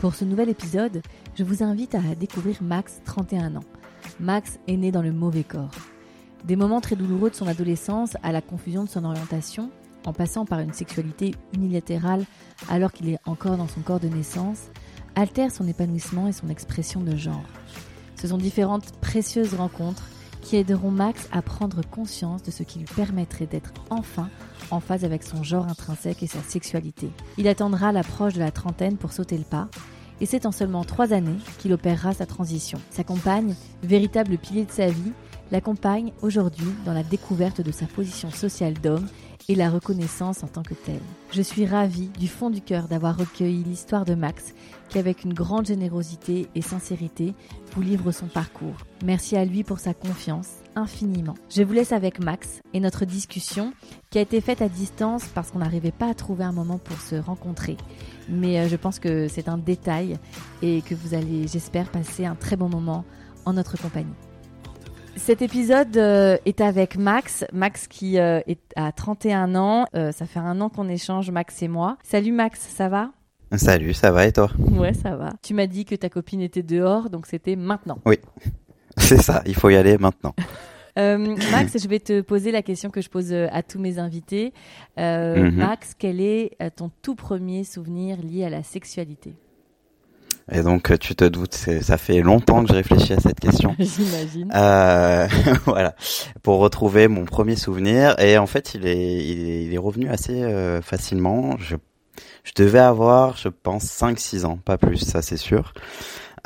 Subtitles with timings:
[0.00, 1.02] Pour ce nouvel épisode,
[1.34, 3.64] je vous invite à découvrir Max, 31 ans.
[4.18, 5.74] Max est né dans le mauvais corps.
[6.44, 9.70] Des moments très douloureux de son adolescence à la confusion de son orientation,
[10.06, 12.24] en passant par une sexualité unilatérale
[12.70, 14.70] alors qu'il est encore dans son corps de naissance,
[15.16, 17.44] altèrent son épanouissement et son expression de genre.
[18.16, 20.08] Ce sont différentes précieuses rencontres
[20.40, 24.28] qui aideront Max à prendre conscience de ce qui lui permettrait d'être enfin
[24.70, 27.10] en phase avec son genre intrinsèque et sa sexualité.
[27.38, 29.68] Il attendra l'approche de la trentaine pour sauter le pas,
[30.20, 32.78] et c'est en seulement trois années qu'il opérera sa transition.
[32.90, 35.12] Sa compagne, véritable pilier de sa vie,
[35.50, 39.06] l'accompagne aujourd'hui dans la découverte de sa position sociale d'homme
[39.48, 41.00] et la reconnaissance en tant que telle.
[41.32, 44.54] Je suis ravie du fond du cœur d'avoir recueilli l'histoire de Max,
[44.98, 47.34] avec une grande générosité et sincérité
[47.72, 48.74] vous livre son parcours.
[49.04, 51.34] Merci à lui pour sa confiance, infiniment.
[51.48, 53.72] Je vous laisse avec Max et notre discussion
[54.10, 57.00] qui a été faite à distance parce qu'on n'arrivait pas à trouver un moment pour
[57.00, 57.76] se rencontrer.
[58.28, 60.18] Mais euh, je pense que c'est un détail
[60.62, 63.04] et que vous allez, j'espère, passer un très bon moment
[63.44, 64.14] en notre compagnie.
[65.16, 69.86] Cet épisode euh, est avec Max, Max qui euh, est à 31 ans.
[69.92, 71.98] Ça fait un an qu'on échange, Max et moi.
[72.02, 73.10] Salut Max, ça va?
[73.56, 74.50] Salut, ça va et toi?
[74.58, 75.32] Ouais, ça va.
[75.42, 77.98] Tu m'as dit que ta copine était dehors, donc c'était maintenant.
[78.06, 78.18] Oui,
[78.96, 80.34] c'est ça, il faut y aller maintenant.
[80.98, 83.98] Euh, Max, je vais te poser la question que je pose euh, à tous mes
[83.98, 84.52] invités.
[84.98, 85.56] Euh, Mhm.
[85.56, 89.34] Max, quel est ton tout premier souvenir lié à la sexualité?
[90.52, 93.76] Et donc, tu te doutes, ça fait longtemps que je réfléchis à cette question.
[93.78, 94.50] J'imagine.
[94.52, 95.28] Euh,
[95.64, 95.94] voilà,
[96.42, 98.18] pour retrouver mon premier souvenir.
[98.18, 101.56] Et en fait, il est, il est, il est revenu assez euh, facilement.
[101.58, 101.76] Je,
[102.44, 105.72] je devais avoir, je pense, 5-6 ans, pas plus, ça c'est sûr.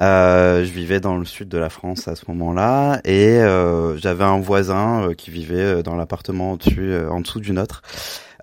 [0.01, 4.25] Euh, je vivais dans le sud de la France à ce moment-là et euh, j'avais
[4.25, 7.83] un voisin euh, qui vivait euh, dans l'appartement au-dessus, euh, en dessous du nôtre,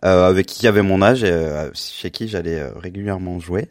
[0.02, 3.68] avec qui avait mon âge et chez qui j'allais régulièrement jouer.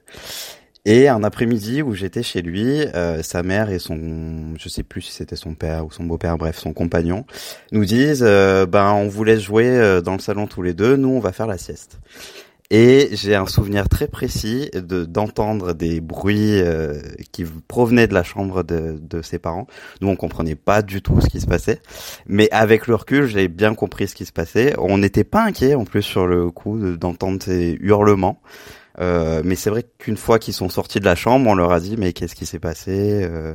[0.85, 2.85] Et un après-midi où j'étais chez lui,
[3.23, 6.57] sa mère et son, je sais plus si c'était son père ou son beau-père, bref,
[6.57, 7.27] son compagnon,
[7.73, 11.19] nous disent, ben on vous laisse jouer dans le salon tous les deux, nous on
[11.19, 11.99] va faire la sieste.
[12.73, 17.01] Et j'ai un souvenir très précis de d'entendre des bruits euh,
[17.33, 19.67] qui provenaient de la chambre de, de ses parents.
[20.01, 21.81] Nous on comprenait pas du tout ce qui se passait,
[22.29, 24.75] mais avec le recul j'ai bien compris ce qui se passait.
[24.79, 28.41] On n'était pas inquiet en plus sur le coup de- d'entendre ces hurlements.
[29.01, 31.81] Euh, mais c'est vrai qu'une fois qu'ils sont sortis de la chambre, on leur a
[31.81, 33.55] dit mais qu'est-ce qui s'est passé euh,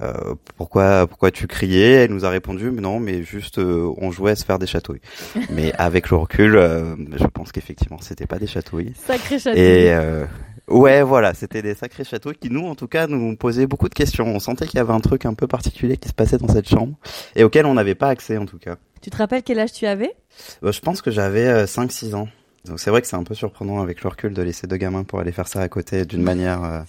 [0.00, 2.04] euh, Pourquoi pourquoi tu criais?
[2.04, 4.66] Elle nous a répondu mais non mais juste euh, on jouait à se faire des
[4.66, 5.00] chatouilles.
[5.50, 8.92] mais avec le recul, euh, je pense qu'effectivement c'était pas des chatouilles.
[8.96, 9.56] Sacré château.
[9.58, 10.24] Et euh,
[10.68, 13.94] ouais voilà c'était des sacrés chatouilles qui nous en tout cas nous posaient beaucoup de
[13.94, 14.26] questions.
[14.26, 16.68] On sentait qu'il y avait un truc un peu particulier qui se passait dans cette
[16.68, 16.96] chambre
[17.36, 18.76] et auquel on n'avait pas accès en tout cas.
[19.04, 20.14] Tu te rappelles quel âge tu avais?
[20.62, 22.28] Euh, je pense que j'avais euh, 5-6 ans.
[22.66, 25.04] Donc c'est vrai que c'est un peu surprenant avec le recul de laisser deux gamins
[25.04, 26.80] pour aller faire ça à côté d'une manière euh,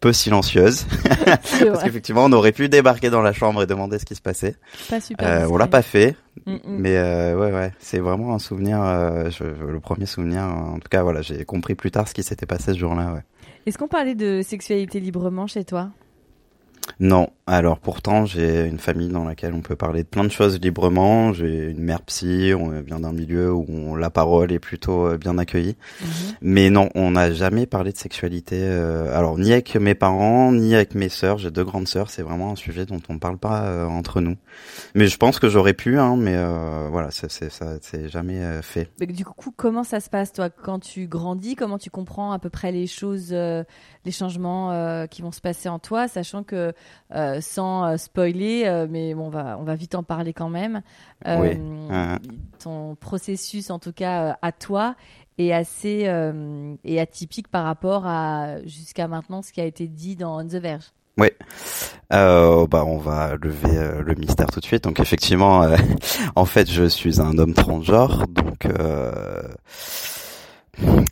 [0.00, 0.86] peu silencieuse.
[1.24, 4.56] Parce qu'effectivement, on aurait pu débarquer dans la chambre et demander ce qui se passait.
[4.90, 5.26] Pas super.
[5.26, 6.58] Euh, on l'a pas fait, Mm, mm.
[6.66, 8.78] mais euh, ouais, ouais, c'est vraiment un souvenir.
[8.82, 12.22] euh, je- le premier souvenir, en tout cas, voilà, j'ai compris plus tard ce qui
[12.22, 13.14] s'était passé ce jour-là.
[13.14, 13.20] Ouais.
[13.64, 15.88] Est-ce qu'on parlait de sexualité librement chez toi?
[17.00, 20.58] Non, alors pourtant j'ai une famille dans laquelle on peut parler de plein de choses
[20.60, 21.32] librement.
[21.32, 25.18] J'ai une mère psy, on vient d'un milieu où on- la parole est plutôt euh,
[25.18, 25.76] bien accueillie.
[26.00, 26.08] Mhm.
[26.42, 28.56] Mais non, on n'a jamais parlé de sexualité.
[28.60, 31.38] euh, alors ni avec mes parents, ni avec mes sœurs.
[31.38, 32.08] J'ai deux grandes sœurs.
[32.10, 34.36] C'est vraiment un sujet dont on ne parle pas euh, entre nous.
[34.94, 38.40] Mais je pense que j'aurais pu, hein, mais euh, voilà, c'est c'est ça, c'est jamais
[38.62, 38.90] fait.
[39.00, 41.56] Mais Du coup, comment ça se passe, toi, quand tu grandis?
[41.56, 45.78] Comment tu comprends à peu près les choses, les changements qui vont se passer en
[45.78, 46.72] toi, sachant que,
[47.14, 50.48] euh, sans euh, spoiler, euh, mais bon, on va, on va vite en parler quand
[50.48, 50.82] même,
[51.26, 51.58] Oui.
[51.90, 52.18] Ah.
[52.58, 54.94] ton processus, en tout cas, à toi,
[55.38, 56.10] est assez
[56.84, 60.54] est atypique par rapport à jusqu'à maintenant ce qui a été dit dans On the
[60.54, 60.92] Verge.
[61.18, 61.28] Oui.
[62.12, 64.84] Euh, bah, on va lever euh, le mystère tout de suite.
[64.84, 65.76] Donc, effectivement, euh,
[66.36, 68.26] en fait, je suis un homme transgenre.
[68.28, 68.68] Donc,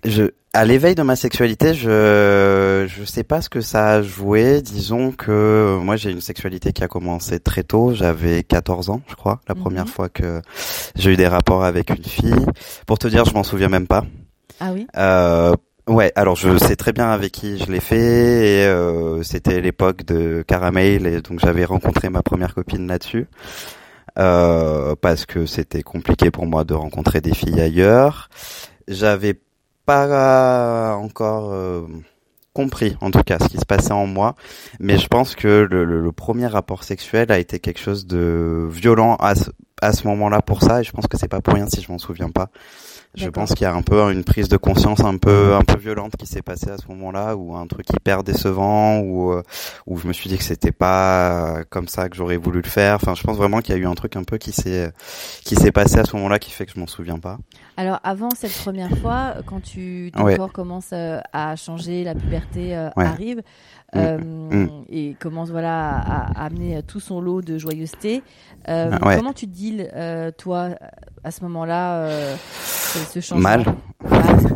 [0.05, 4.63] je, à l'éveil de ma sexualité, je, je sais pas ce que ça a joué.
[4.63, 7.93] Disons que moi, j'ai une sexualité qui a commencé très tôt.
[7.95, 9.61] J'avais 14 ans, je crois, la Mhm.
[9.63, 10.43] première fois que
[10.97, 12.35] j'ai eu des rapports avec une fille.
[12.87, 14.05] Pour te dire, je m'en souviens même pas.
[14.61, 15.55] Ah oui Euh,
[15.89, 17.97] ouais, alors je sais très bien avec qui je l'ai fait.
[18.63, 23.27] Et, euh, c'était l'époque de Caramel, et donc j'avais rencontré ma première copine là-dessus.
[24.17, 28.29] Euh, parce que c'était compliqué pour moi de rencontrer des filles ailleurs.
[28.87, 29.35] J'avais
[29.87, 31.83] pas encore euh,
[32.53, 34.35] compris, en tout cas, ce qui se passait en moi,
[34.81, 38.67] mais je pense que le, le, le premier rapport sexuel a été quelque chose de
[38.71, 39.51] violent à ce,
[39.83, 41.91] à ce moment-là pour ça, et je pense que c'est pas pour rien si je
[41.91, 42.51] m'en souviens pas.
[43.17, 45.79] Je pense qu'il y a un peu une prise de conscience un peu un peu
[45.79, 49.43] violente qui s'est passée à ce moment-là, ou un truc hyper décevant, ou euh,
[49.87, 52.97] où je me suis dit que c'était pas comme ça que j'aurais voulu le faire.
[52.97, 54.91] Enfin, je pense vraiment qu'il y a eu un truc un peu qui s'est
[55.45, 57.39] qui s'est passé à ce moment-là qui fait que je m'en souviens pas.
[57.77, 60.37] Alors avant cette première fois, quand tu ton ouais.
[60.37, 63.05] corps commence euh, à changer, la puberté euh, ouais.
[63.05, 63.39] arrive.
[63.39, 63.99] Mm.
[63.99, 64.85] Euh, mm.
[64.89, 68.23] et commence voilà à, à, amener tout son lot de joyeuseté.
[68.69, 69.17] Euh, ouais.
[69.17, 69.89] Comment tu deals
[70.39, 70.71] toi
[71.23, 73.43] à ce moment-là ce changement?
[73.43, 73.65] Mal.
[74.09, 74.54] Mal.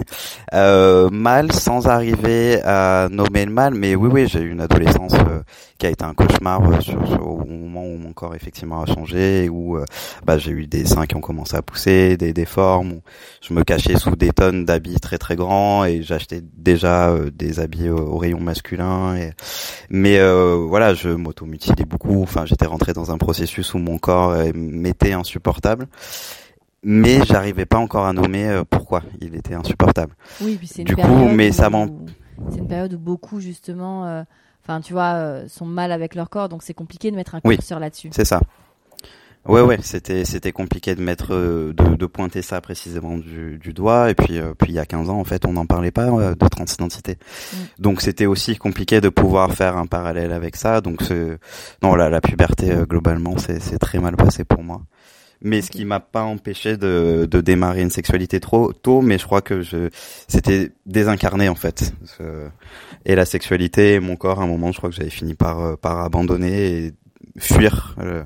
[0.54, 5.14] Euh, mal sans arriver à nommer le mal, mais oui, oui, j'ai eu une adolescence
[5.14, 5.42] euh,
[5.78, 8.86] qui a été un cauchemar euh, sur, sur, au moment où mon corps effectivement a
[8.86, 9.84] changé, où euh,
[10.24, 13.02] bah, j'ai eu des seins qui ont commencé à pousser, des déformes, où
[13.40, 17.60] je me cachais sous des tonnes d'habits très très grands et j'achetais déjà euh, des
[17.60, 19.16] habits au, rayon masculin.
[19.16, 19.30] Et...
[19.88, 22.22] Mais voilà, je m'automutilais beaucoup.
[22.22, 25.86] Enfin, j'étais rentré dans un processus où mon corps m'était insupportable
[26.82, 30.14] mais j'arrivais pas encore à nommer euh, pourquoi il était insupportable.
[30.40, 31.86] Oui, puis c'est une du période coup, mais ça m'en
[32.50, 34.22] C'est une période où beaucoup justement, euh,
[34.64, 37.40] enfin tu vois, euh, sont mal avec leur corps, donc c'est compliqué de mettre un
[37.44, 37.56] Oui.
[37.56, 38.10] curseur là-dessus.
[38.12, 38.40] c'est ça.
[39.46, 43.72] Ouais ouais, c'était c'était compliqué de mettre euh, de, de pointer ça précisément du, du
[43.72, 45.92] doigt et puis euh, puis il y a 15 ans en fait, on n'en parlait
[45.92, 47.12] pas euh, de transidentité.
[47.52, 47.56] Mm.
[47.78, 50.82] Donc c'était aussi compliqué de pouvoir faire un parallèle avec ça.
[50.82, 51.00] Donc
[51.82, 54.82] non la, la puberté euh, globalement c'est c'est très mal passé pour moi.
[55.40, 59.24] Mais ce qui m'a pas empêché de, de démarrer une sexualité trop tôt, mais je
[59.24, 59.88] crois que je
[60.26, 61.94] c'était désincarné en fait.
[63.04, 65.60] Et la sexualité et mon corps, à un moment, je crois que j'avais fini par
[65.60, 66.94] euh, par abandonner et
[67.38, 68.24] fuir le,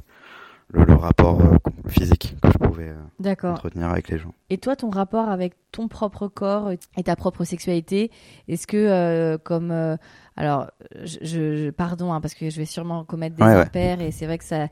[0.69, 1.57] le, le rapport euh,
[1.89, 4.35] physique que je pouvais euh, entretenir avec les gens.
[4.49, 8.11] Et toi, ton rapport avec ton propre corps et ta propre sexualité,
[8.49, 9.97] est-ce que euh, comme euh,
[10.37, 10.71] alors,
[11.05, 13.61] je, je- pardon hein, parce que je vais sûrement commettre des Ouais, ouais.
[13.63, 14.69] impairs et c'est vrai que ça,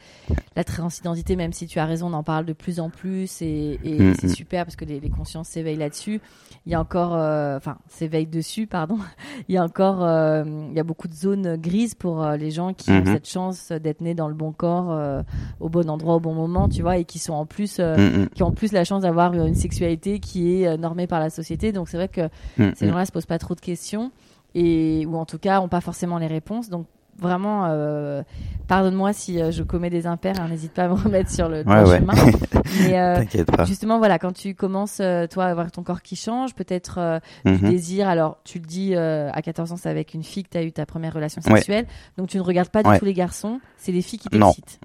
[0.56, 3.78] la transidentité, même si tu as raison, on en parle de plus en plus et,
[3.82, 4.30] et Mm, c'est mm.
[4.30, 6.20] super parce que les, les consciences s'éveillent là-dessus.
[6.66, 8.98] Il y a encore, euh, enfin, s'éveillent dessus, pardon.
[9.48, 12.50] Il y a encore, euh, il y a beaucoup de zones grises pour euh, les
[12.50, 13.06] gens qui ont Mhm.
[13.14, 15.22] cette chance d'être nés dans le bon corps, euh,
[15.60, 18.22] au bon endroit, au bon moment, tu vois, et qui sont en plus euh, Mm,
[18.24, 21.20] mm, qui ont en plus la chance d'avoir une sexualité qui est euh, normée par
[21.20, 21.72] la société.
[21.72, 22.28] Donc c'est vrai que
[22.58, 24.10] mm, ces gens-là se posent pas trop de questions
[24.54, 26.68] et ou en tout cas ont pas forcément les réponses.
[26.70, 26.86] Donc
[27.18, 28.22] vraiment, euh,
[28.66, 31.64] pardonne-moi si euh, je commets des impairs, hein, n'hésite pas à me remettre sur le
[31.64, 31.98] droit Ouais, ouais.
[31.98, 32.14] chemin.
[32.82, 33.64] Mais euh, T'inquiète pas.
[33.64, 37.18] justement, voilà, quand tu commences, euh, toi, à avoir ton corps qui change, peut-être euh,
[37.44, 37.70] du Mhm.
[37.70, 38.08] désir.
[38.08, 40.72] Alors, tu le dis, à 14 ans, c'est avec une fille que tu as eu
[40.72, 41.56] ta première relation Ouais.
[41.56, 41.86] sexuelle.
[42.16, 43.60] Donc, tu ne regardes pas du tout les garçons.
[43.76, 44.80] C'est les filles qui t'excitent.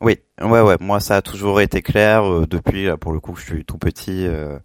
[0.00, 0.76] Oui, ouais, ouais.
[0.80, 3.78] Moi, ça a toujours été clair euh, depuis, là, pour le coup, je suis tout
[3.78, 4.26] petit.
[4.26, 4.58] euh,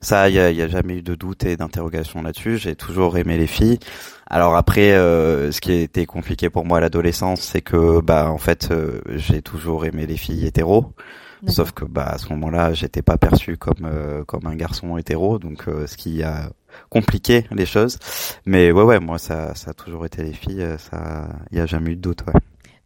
[0.00, 2.58] ça, il y a, y a jamais eu de doute et d'interrogation là-dessus.
[2.58, 3.78] J'ai toujours aimé les filles.
[4.26, 8.30] Alors après, euh, ce qui a été compliqué pour moi à l'adolescence, c'est que, bah,
[8.30, 10.92] en fait, euh, j'ai toujours aimé les filles hétéros.
[11.48, 15.40] Sauf que, bah, à ce moment-là, j'étais pas perçu comme euh, comme un garçon hétéro,
[15.40, 16.50] donc euh, ce qui a
[16.88, 17.98] compliqué les choses.
[18.46, 20.64] Mais ouais, ouais, moi, ça, ça a toujours été les filles.
[20.78, 22.22] Ça, il y a jamais eu de doute.
[22.28, 22.40] Ouais.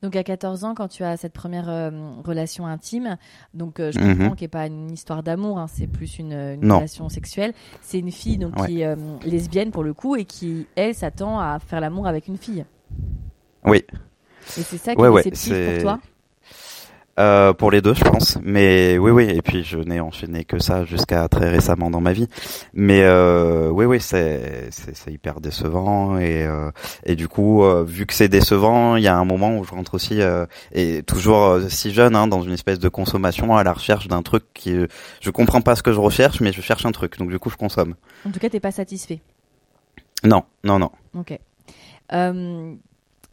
[0.06, 1.90] Donc à 14 ans, quand tu as cette première euh,
[2.24, 3.16] relation intime,
[3.54, 4.18] donc euh, je Mhm.
[4.18, 6.32] comprends qu'il n'y ait pas une histoire d'amour, hein, c'est plus une,
[6.62, 7.52] relation sexuelle.
[7.82, 8.66] C'est une fille donc Ouais.
[8.66, 8.94] qui est euh,
[9.24, 12.64] lesbienne pour le coup et qui elle s'attend à faire l'amour avec une fille.
[13.64, 13.84] Oui.
[14.56, 15.98] Et c'est ça qui Ouais, est ouais, pour toi?
[17.18, 18.38] Euh, pour les deux, je pense.
[18.42, 19.24] Mais oui, oui.
[19.24, 22.28] Et puis je n'ai enchaîné que ça jusqu'à très récemment dans ma vie.
[22.74, 26.70] Mais euh, oui, oui, c'est c'est hyper décevant et euh,
[27.04, 29.70] et du coup, euh, vu que c'est décevant, il y a un moment où je
[29.70, 33.64] rentre aussi euh, et toujours euh, si jeune, hein, dans une espèce de consommation à
[33.64, 34.76] la recherche d'un truc qui
[35.20, 37.18] je comprends pas ce que je recherche, mais je cherche un truc.
[37.18, 37.94] Donc du coup, je consomme.
[38.26, 39.20] En tout cas, t'es pas satisfait.
[40.22, 40.90] Non, non, non.
[41.14, 41.38] Ok.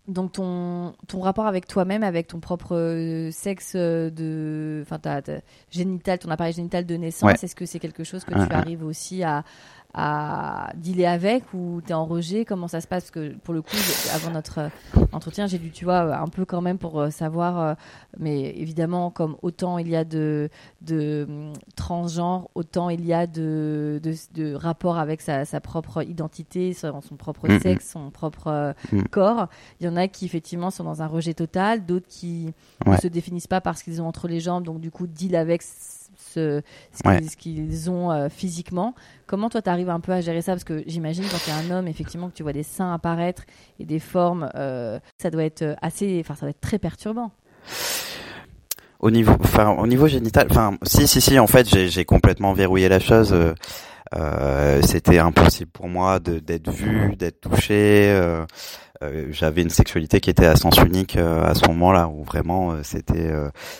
[0.10, 5.22] Donc ton, ton rapport avec toi-même, avec ton propre euh, sexe euh, de, enfin ta,
[5.22, 5.38] ta
[5.72, 7.36] génital, ton appareil génital de naissance, Ouais.
[7.42, 8.58] est-ce que c'est quelque chose que Ah, tu ah.
[8.58, 9.46] arrives aussi à
[9.94, 13.04] à dealer avec ou t'es en rejet Comment ça se passe?
[13.04, 13.76] Parce que pour le coup,
[14.12, 14.70] avant notre euh,
[15.12, 17.60] entretien, j'ai dû, tu vois, un peu quand même pour euh, savoir.
[17.60, 17.74] euh,
[18.18, 20.50] mais évidemment, comme autant il y a de
[20.82, 26.04] de hum, transgenres, autant il y a de de, de rapports avec sa, sa propre
[26.04, 29.08] identité, son, son propre sexe, son propre Mhm.
[29.10, 29.48] corps.
[29.80, 32.54] Il y en a qui effectivement sont dans un rejet total, d'autres qui
[32.86, 35.62] ne se définissent pas parce qu'ils ont entre les jambes, donc du coup deal avec
[36.34, 38.96] ce, qu'ils ont physiquement.
[39.28, 40.54] Comment toi, tu arrives un peu à gérer ça?
[40.54, 43.44] Parce que j'imagine quand tu es un homme, effectivement, que tu vois des seins apparaître
[43.80, 47.32] et des formes, ça doit être assez, enfin, ça doit être très perturbant
[49.04, 52.88] au niveau, enfin, au niveau génital, enfin, si, si, si, en fait, j'ai complètement verrouillé
[52.88, 53.34] la chose.
[53.34, 53.54] Euh,
[54.16, 58.10] euh, C'était impossible pour moi d'être vu, d'être touché.
[58.10, 58.46] Euh, euh,
[59.32, 62.84] J'avais une sexualité qui était à sens unique euh, à ce moment-là, où vraiment, euh,
[62.84, 63.32] c'était,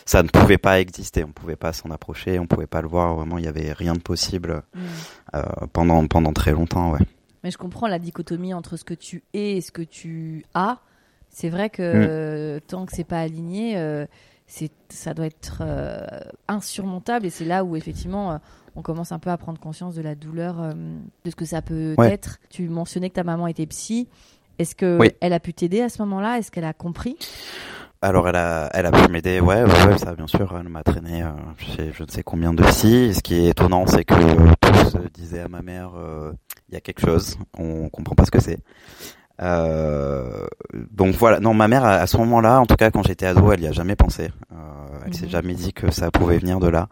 [0.06, 1.24] ça ne pouvait pas exister.
[1.24, 3.16] On pouvait pas s'en approcher, on pouvait pas le voir.
[3.16, 5.40] Vraiment, il y avait rien de possible mm.
[5.74, 7.06] pendant pendant très longtemps, ouais.
[7.44, 10.80] Mais je comprends la dichotomie entre ce que tu es et ce que tu as.
[11.30, 12.62] C'est vrai que mm.
[12.62, 14.08] tant que c'est pas aligné
[14.48, 16.06] c'est ça doit être euh,
[16.48, 18.38] insurmontable et c'est là où effectivement euh,
[18.76, 20.74] on commence un peu à prendre conscience de la douleur euh,
[21.26, 22.40] de ce que ça peut être.
[22.50, 24.08] Tu mentionnais que ta maman était psy.
[24.60, 26.38] Est-ce que elle a pu t'aider à ce moment-là?
[26.38, 27.18] Est-ce qu'elle a compris?
[28.02, 31.24] Alors elle a, elle a pu m'aider, ouais, ouais, ça bien sûr, elle m'a traîné
[31.58, 33.14] chez je ne sais combien de psy.
[33.14, 34.14] Ce qui est étonnant, c'est que
[34.60, 35.92] tous disaient à ma mère,
[36.68, 38.60] il y a quelque chose, on comprend pas ce que c'est.
[39.42, 40.46] Euh,
[40.92, 43.62] donc voilà, non, ma mère à, ce moment-là, en tout cas quand j'étais ado, elle
[43.62, 44.32] y a jamais pensé.
[45.06, 45.32] Elle s'est mhm.
[45.32, 46.88] jamais dit que ça pouvait venir de là.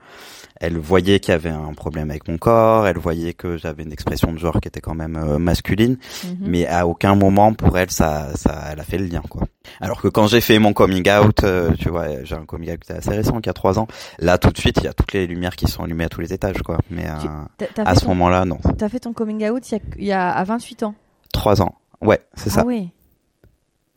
[0.60, 3.92] Elle voyait qu'il y avait un problème avec mon corps, elle voyait que j'avais une
[3.92, 6.38] expression de genre qui était quand même euh, masculine, mhm.
[6.42, 9.44] mais à aucun moment pour elle ça, ça, elle a fait le lien quoi.
[9.80, 12.80] Alors que quand j'ai fait mon coming out, euh, tu vois, j'ai un coming out
[12.90, 13.88] assez récent, qui a trois ans.
[14.20, 16.22] Là, tout de suite, il y a toutes les lumières qui sont allumées à tous
[16.22, 16.78] les étages, quoi.
[16.90, 18.58] Mais euh, à ce moment-là, non.
[18.78, 20.96] T'as fait ton coming out il y a, il y a à 28 ans.
[21.32, 21.76] Trois ans.
[22.02, 22.62] Ouais, c'est ça.
[22.62, 22.92] Ah oui.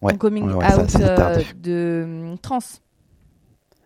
[0.03, 0.17] Ouais.
[0.19, 0.63] coming out
[1.01, 2.59] euh, de euh, trans.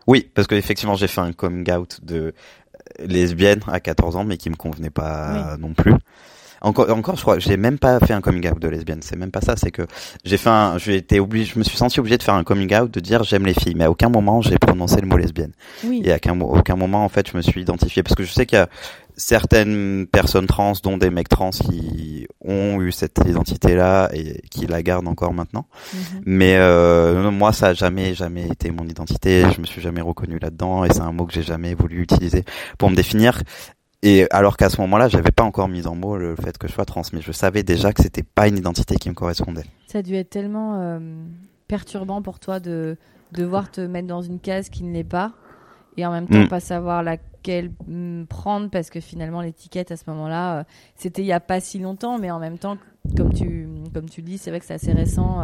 [0.08, 4.38] Oui, parce qu'effectivement, j'ai fait un coming out de euh, lesbienne à 14 ans, mais
[4.38, 5.94] qui me convenait pas non plus.
[6.60, 9.00] Encore, encore, je crois, j'ai même pas fait un coming out de lesbienne.
[9.02, 9.54] C'est même pas ça.
[9.56, 9.86] C'est que
[10.24, 12.74] j'ai fait un, j'ai été obligé, je me suis senti obligé de faire un coming
[12.74, 15.52] out de dire j'aime les filles, mais à aucun moment j'ai prononcé le mot lesbienne.
[15.84, 16.02] Oui.
[16.04, 18.46] Et à aucun, aucun moment en fait je me suis identifié parce que je sais
[18.46, 18.68] qu'il y a
[19.16, 24.82] certaines personnes trans, dont des mecs trans, qui ont eu cette identité-là et qui la
[24.82, 25.66] gardent encore maintenant.
[25.92, 26.22] Mhm.
[26.24, 29.44] Mais euh, moi, ça a jamais, jamais été mon identité.
[29.54, 32.44] Je me suis jamais reconnu là-dedans et c'est un mot que j'ai jamais voulu utiliser
[32.78, 33.42] pour me définir.
[34.02, 36.72] Et alors qu'à ce moment-là, j'avais pas encore mis en mots le fait que je
[36.72, 39.64] sois trans, mais je savais déjà que c'était pas une identité qui me correspondait.
[39.86, 40.98] Ça a dû être tellement euh,
[41.66, 42.96] perturbant pour toi de
[43.32, 45.32] devoir te mettre dans une case qui ne l'est pas
[45.96, 46.48] et en même temps mm.
[46.48, 50.64] pas savoir la quelle mm, prendre parce que finalement l'étiquette à ce moment-là, euh,
[50.96, 52.76] c'était il y a pas si longtemps, mais en même temps,
[53.16, 55.40] comme tu comme tu dis, c'est vrai que c'est assez récent.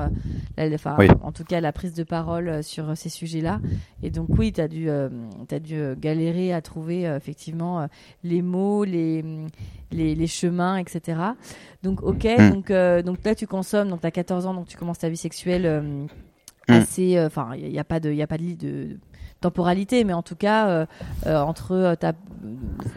[0.59, 3.61] Euh, enfin, en tout cas, la prise de parole euh, sur ces sujets-là.
[4.03, 7.87] Et donc oui, tu as dû as dû galérer à trouver effectivement
[8.23, 9.25] les mots, les,
[9.93, 11.19] les, les chemins, etc.
[11.83, 12.51] Donc ok, mm.
[12.51, 12.73] donc
[13.05, 16.09] donc là tu consommes, donc tu as 14 ans, donc tu commences ta vie sexuelle.
[16.67, 18.97] assez enfin il n'y a, pas de y a pas de, de
[19.45, 20.87] temporalité, mais en tout cas, euh,
[21.27, 22.15] euh, entre euh, ta,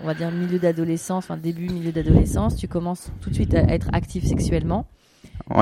[0.01, 3.63] on va dire, milieu d'adolescence, enfin début, milieu d'adolescence, tu commences tout de suite à
[3.63, 4.86] être actif sexuellement.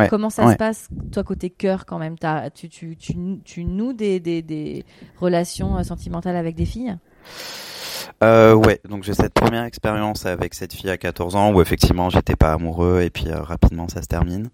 [0.09, 2.15] Comment ça se passe, toi, côté cœur, quand même?
[2.23, 4.83] As, tu, tu, tu, tu, noues des, des, des
[5.19, 6.95] relations sentimentales avec des filles?
[8.23, 12.09] Euh, ouais, donc j'ai cette première expérience avec cette fille à 14 ans où effectivement
[12.09, 14.49] j'étais pas amoureux et puis euh, rapidement ça se termine.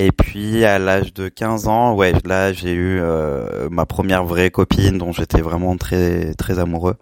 [0.00, 4.48] Et puis à l'âge de 15 ans, ouais, là j'ai eu euh, ma première vraie
[4.48, 6.94] copine dont j'étais vraiment très très amoureux.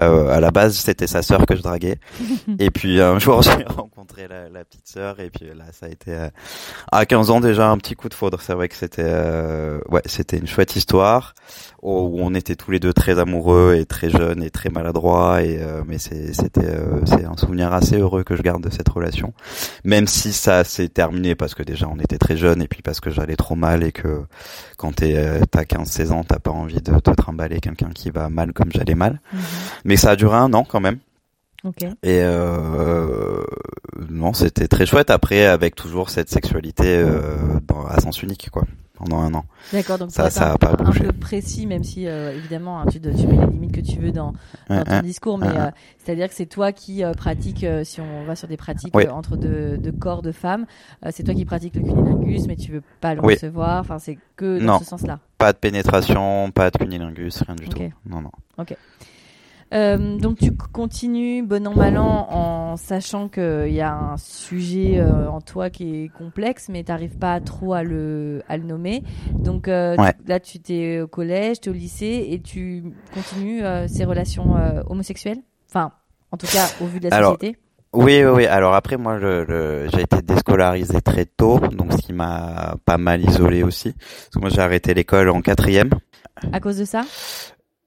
[0.00, 1.98] Euh, à la base c'était sa sœur que je draguais.
[2.58, 5.88] et puis un jour j'ai rencontré la, la, petite sœur et puis là ça a
[5.90, 6.30] été euh,
[6.90, 8.40] à 15 ans déjà un petit coup de foudre.
[8.40, 9.12] C'est vrai que c'était
[9.90, 11.34] ouais c'était une chouette histoire
[11.82, 15.11] où on était tous les deux très amoureux et très jeunes et très maladroits
[15.42, 18.88] et euh, mais c'était euh, c'est un souvenir assez heureux que je garde de cette
[18.88, 19.32] relation
[19.84, 23.00] même si ça s'est terminé parce que déjà on était très jeunes et puis parce
[23.00, 24.22] que j'allais trop mal et que
[24.76, 28.10] quand t'es euh, t'as 15 16 ans t'as pas envie de te trimballer quelqu'un qui
[28.10, 29.40] va mal comme j'allais mal mhm.
[29.84, 30.98] mais ça a duré un an quand même
[31.64, 31.90] Okay.
[32.02, 33.44] Et euh,
[34.10, 35.10] non, c'était très chouette.
[35.10, 37.36] Après, avec toujours cette sexualité euh,
[37.68, 38.64] dans, à sens unique, quoi
[39.02, 39.44] pendant un an.
[39.72, 41.00] D'accord, donc ça, ça un, pas bougé.
[41.00, 43.98] un peu précis, même si euh, évidemment hein, tu, tu mets les limites que tu
[43.98, 44.32] veux dans,
[44.68, 48.36] dans ton discours, mais euh, c'est-à-dire que c'est toi qui euh, pratique, si on va
[48.36, 50.66] sur des pratiques entre deux, deux, corps de femmes,
[51.10, 53.80] c'est toi qui pratiques le cunilingus, mais tu veux pas le recevoir.
[53.80, 55.18] Enfin, c'est que dans ce sens-là.
[55.38, 57.80] Pas de pénétration, pas de cunilingus, rien du tout.
[58.06, 58.30] Non, non.
[58.58, 58.76] Ok.
[59.72, 64.98] Euh, donc tu continues bon an mal an en sachant qu'il y a un sujet
[64.98, 68.64] euh, en toi qui est complexe, mais tu n'arrives pas trop à le, à le
[68.64, 69.02] nommer.
[69.32, 74.04] Donc euh, là, tu t'es au collège, tu es au lycée et tu continues ces
[74.04, 74.54] relations
[74.88, 75.38] homosexuelles?
[75.68, 75.92] Enfin,
[76.30, 77.56] en tout cas, au vu de la société?
[77.94, 78.46] Oui, oui, oui.
[78.46, 83.22] Alors après, moi, le, j'ai été déscolarisé très tôt, donc ce qui m'a pas mal
[83.22, 83.92] isolé aussi.
[83.92, 85.90] Parce que moi, j'ai arrêté l'école en quatrième.
[86.52, 87.02] À cause de ça?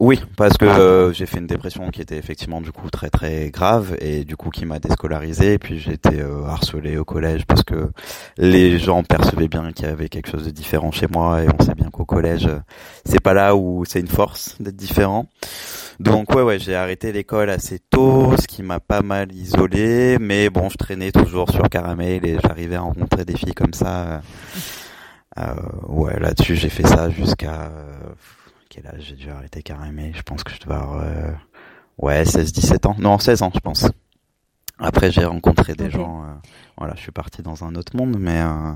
[0.02, 3.50] Oui, parce que euh, j'ai fait une dépression qui était effectivement du coup très très
[3.50, 5.54] grave et du coup qui m'a déscolarisé.
[5.54, 7.92] Et puis j'ai été euh, harcelé au collège parce que
[8.38, 11.64] les gens percevaient bien qu'il y avait quelque chose de différent chez moi et on
[11.64, 12.50] sait bien qu'au collège
[13.06, 15.28] c'est pas là où c'est une force d'être différent.
[16.02, 20.50] Donc ouais ouais j'ai arrêté l'école assez tôt, ce qui m'a pas mal isolé, mais
[20.50, 24.22] bon je traînais toujours sur Caramel et j'arrivais à rencontrer des filles comme ça.
[25.38, 25.54] Euh,
[25.88, 27.72] ouais là-dessus j'ai fait ça jusqu'à
[28.76, 31.32] quel âge j'ai dû arrêter Caramé Je pense que je devais avoir euh,
[31.98, 32.96] ouais 16-17 ans.
[33.00, 33.90] Non 16 ans je pense.
[34.80, 36.24] Après j'ai rencontré des gens.
[36.24, 36.34] Euh,
[36.78, 38.74] voilà, je suis parti dans un autre monde, mais euh,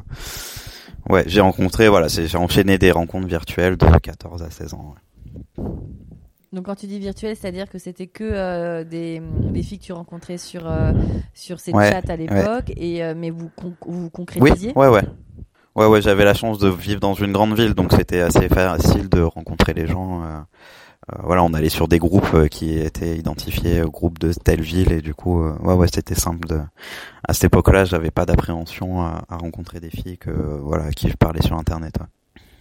[1.09, 4.95] ouais j'ai rencontré voilà j'ai enchaîné des rencontres virtuelles de 14 à 16 ans.
[6.53, 10.37] Donc quand tu dis virtuel, c'est-à-dire que c'était que des, des, filles que tu rencontrais
[10.37, 10.71] sur
[11.33, 13.51] sur ces chats à l'époque et mais vous
[13.85, 14.71] vous concrétisiez?
[14.75, 15.03] Oui, ouais ouais.
[15.79, 19.07] Ouais, ouais, j'avais la chance de vivre dans une grande ville, donc c'était assez facile
[19.07, 20.21] de rencontrer les gens.
[20.21, 24.33] Euh, euh, voilà, on allait sur des groupes euh, qui étaient identifiés au groupe de
[24.33, 26.49] telle ville, et du coup, ouais, ouais, c'était simple.
[26.49, 26.59] De...
[27.25, 31.41] À cette époque-là, j'avais pas d'appréhension à, rencontrer des filles que voilà, qui je parlais
[31.41, 31.95] sur Internet.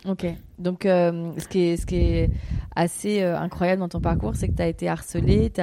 [0.07, 0.27] Ok.
[0.61, 2.31] Donc, ce qui est ce qui est
[2.77, 5.61] assez incroyable dans ton parcours, c'est que tu as été harcelé, tu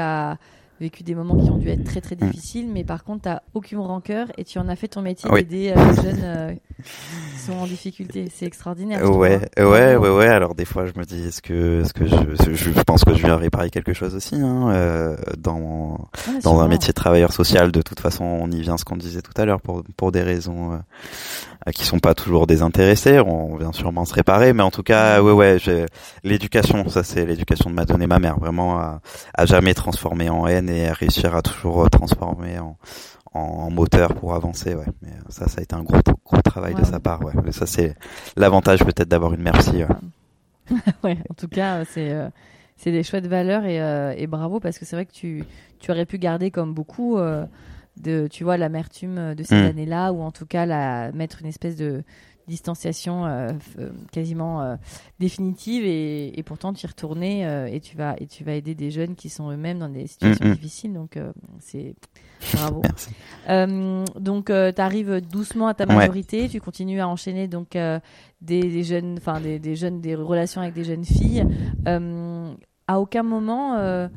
[0.79, 2.29] vécu des moments qui ont dû être très très mm.
[2.29, 5.29] difficiles, mais par contre, tu n'as aucune rancœur et tu en as fait ton métier
[5.29, 8.27] d'aider euh, les jeunes euh, qui sont en difficulté.
[8.33, 9.03] C'est extraordinaire.
[9.09, 10.27] Ouais, ouais, ouais, ouais.
[10.27, 13.25] Alors des fois, je me dis, est-ce que, est-ce que je, je pense que je
[13.25, 17.71] viens réparer quelque chose aussi hein, euh, dans ah, dans un métier de travailleur social.
[17.71, 20.21] De toute façon, on y vient ce qu'on disait tout à l'heure pour pour des
[20.21, 20.79] raisons
[21.73, 23.19] qui sont pas toujours désintéressés.
[23.19, 25.57] On vient sûrement se réparer, mais en tout cas, ouais, ouais,
[26.23, 29.01] l'éducation, ça c'est l'éducation de m'a donné ma mère, vraiment à,
[29.33, 32.77] à jamais transformer en haine et à réussir à toujours transformer en,
[33.33, 34.75] en moteur pour avancer.
[34.75, 34.85] Ouais.
[35.01, 37.23] Mais ça, ça a été un gros, gros travail de sa part.
[37.23, 37.33] Ouais.
[37.43, 37.95] Mais ça, c'est
[38.37, 39.83] l'avantage peut-être d'avoir une merci.
[41.03, 42.29] ouais, en tout cas, c'est euh,
[42.77, 45.43] c'est des chouettes valeurs et, euh, et bravo parce que c'est vrai que tu,
[45.79, 47.45] tu aurais pu garder comme beaucoup euh,
[47.97, 49.65] de, tu vois, l'amertume de ces mm.
[49.65, 52.03] années-là ou en tout cas la, mettre une espèce de
[52.47, 54.75] distanciation euh, euh, quasiment euh,
[55.19, 57.41] définitive et, et, pourtant tu y retourner
[57.73, 60.51] et tu vas et tu vas aider des jeunes qui sont eux-mêmes dans des situations
[60.51, 60.93] difficiles.
[60.93, 61.17] Donc
[61.59, 61.95] c'est
[62.53, 62.81] bravo.
[64.19, 68.01] Donc tu arrives doucement à ta majorité tu continues à enchaîner donc des,
[68.41, 71.45] des, jeunes enfin des, des, jeunes des relations avec des jeunes filles.
[72.87, 74.09] À aucun moment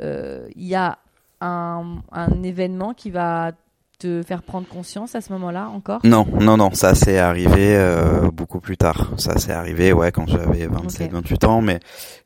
[0.00, 0.98] il y a
[1.40, 3.52] un, un événement qui va
[3.98, 6.00] te faire prendre conscience à ce moment-là encore?
[6.04, 9.12] Non, non, non, ça c'est arrivé euh, beaucoup plus tard.
[9.16, 11.80] Ça c'est arrivé, ouais, quand j'avais 27, 28 ans, mais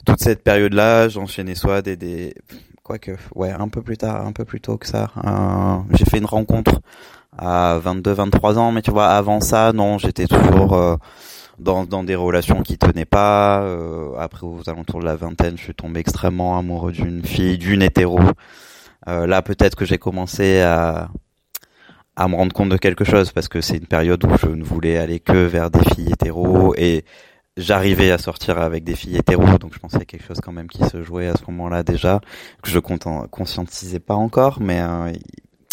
[0.04, 2.34] toute cette période-là, j'enchaînais soit des, des,
[2.82, 5.10] quoique, ouais, un peu plus tard, un peu plus tôt que ça.
[5.24, 6.80] Euh, j'ai fait une rencontre
[7.38, 10.96] à 22, 23 ans, mais tu vois, avant ça, non, j'étais toujours euh,
[11.60, 13.62] dans, dans des relations qui tenaient pas.
[13.62, 17.82] Euh, après, aux alentours de la vingtaine, je suis tombé extrêmement amoureux d'une fille, d'une
[17.82, 18.18] hétéro.
[19.08, 21.10] Euh, là, peut-être que j'ai commencé à
[22.20, 24.62] à me rendre compte de quelque chose parce que c'est une période où je ne
[24.62, 27.04] voulais aller que vers des filles hétéros et
[27.56, 30.84] j'arrivais à sortir avec des filles hétéros donc je pensais quelque chose quand même qui
[30.84, 32.20] se jouait à ce moment-là déjà
[32.62, 35.12] que je conscientisais pas encore mais euh,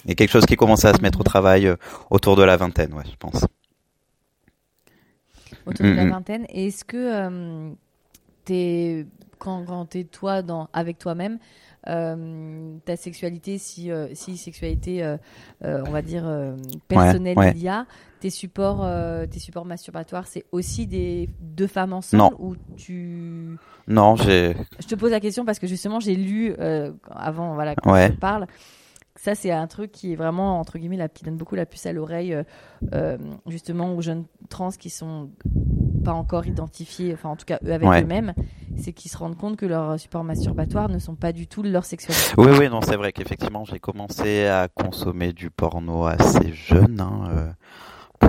[0.06, 1.76] il y a quelque chose qui commençait à se mettre au travail euh,
[2.10, 3.46] autour de la vingtaine ouais je pense.
[5.66, 7.72] Autour de la vingtaine et est-ce que euh,
[8.46, 9.06] t'es
[9.38, 11.40] quand, quand t'es toi dans avec toi-même
[11.88, 15.18] ta sexualité, si, euh, si sexualité, euh,
[15.62, 16.26] on va dire,
[16.88, 17.86] personnelle il y a,
[18.20, 18.88] tes supports,
[19.30, 22.32] tes supports masturbatoires, c'est aussi des deux femmes ensemble non.
[22.40, 24.56] ou tu Non, j'ai.
[24.80, 26.54] Je te pose la question parce que justement j'ai lu
[27.10, 28.12] avant, voilà, quand ouais.
[28.12, 28.48] parle
[29.18, 31.86] ça c'est un truc qui est vraiment entre guillemets la, qui donne beaucoup la puce
[31.86, 32.44] à l'oreille euh,
[32.94, 35.30] euh, justement aux jeunes trans qui sont
[36.04, 38.34] pas encore identifiés enfin en tout cas eux avec eux-mêmes
[38.78, 41.86] c'est qu'ils se rendent compte que leurs supports masturbatoires ne sont pas du tout leur
[41.86, 42.34] sexualité.
[42.38, 47.30] Oui oui non c'est vrai qu'effectivement j'ai commencé à consommer du porno assez jeune hein,
[47.30, 47.50] euh,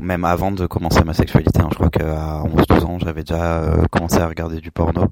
[0.03, 1.61] même avant de commencer ma sexualité.
[1.61, 5.07] Hein, je crois qu'à 11-12 ans, j'avais déjà euh, commencé à regarder du porno.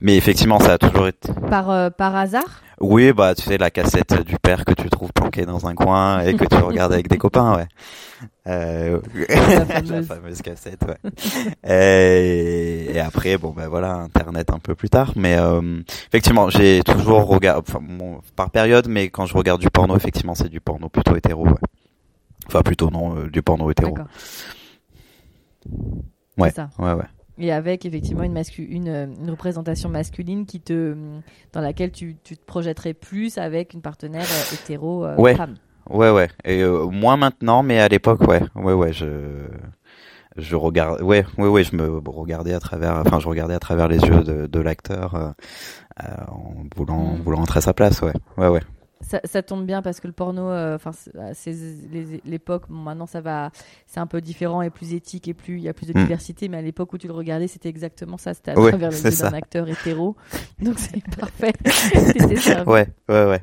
[0.00, 1.32] Mais effectivement, ça a toujours été...
[1.50, 2.62] Par, euh, par hasard?
[2.78, 6.20] Oui, bah tu sais, la cassette du père que tu trouves planquée dans un coin
[6.20, 7.66] et que tu regardes avec des copains, ouais.
[8.46, 9.00] Euh...
[9.28, 10.42] La, fameuse.
[10.42, 11.10] cassette, ouais.
[11.66, 12.94] et...
[12.94, 15.12] et, après, bon ben voilà, Internet un peu plus tard.
[15.16, 19.70] Mais euh, effectivement, j'ai toujours regardé, enfin bon, par période, mais quand je regarde du
[19.70, 21.54] porno, effectivement, c'est du porno plutôt hétéro, ouais.
[22.46, 23.96] Enfin, plutôt non, euh, du porno hétéro.
[26.38, 26.70] Ouais, ça.
[26.78, 27.04] ouais, ouais.
[27.38, 30.96] Et avec effectivement une, une, euh, une, représentation masculine qui te,
[31.52, 35.34] dans laquelle tu, tu, te projetterais plus avec une partenaire euh, hétéro ouais.
[35.34, 35.54] femme.
[35.90, 36.28] Ouais, ouais.
[36.44, 38.92] Et moins maintenant, mais à l'époque, ouais, ouais, ouais.
[38.92, 39.48] Je
[40.36, 43.88] je regarde, ouais, ouais, ouais, je me regardais à travers, enfin, je regardais à travers
[43.88, 45.30] les yeux de, de l'acteur euh,
[46.02, 47.22] euh en voulant, mm.
[47.22, 48.60] voulant entrer à sa place, ouais, ouais, ouais.
[49.02, 50.90] Ça, ça, tombe bien parce que le porno, euh, enfin,
[51.34, 51.54] c'est
[52.24, 52.64] l'époque.
[52.68, 53.50] Bon, maintenant, ça va,
[53.86, 56.02] c'est un peu différent et plus éthique et plus il y a plus de mm.
[56.02, 56.48] diversité.
[56.48, 58.32] Mais à l'époque où tu le regardais, c'était exactement ça.
[58.32, 60.16] C'était à travers le yeux d'un acteur hétéro.
[60.62, 61.52] Donc c'est parfait.
[62.66, 63.40] ouais, ouais, ouais.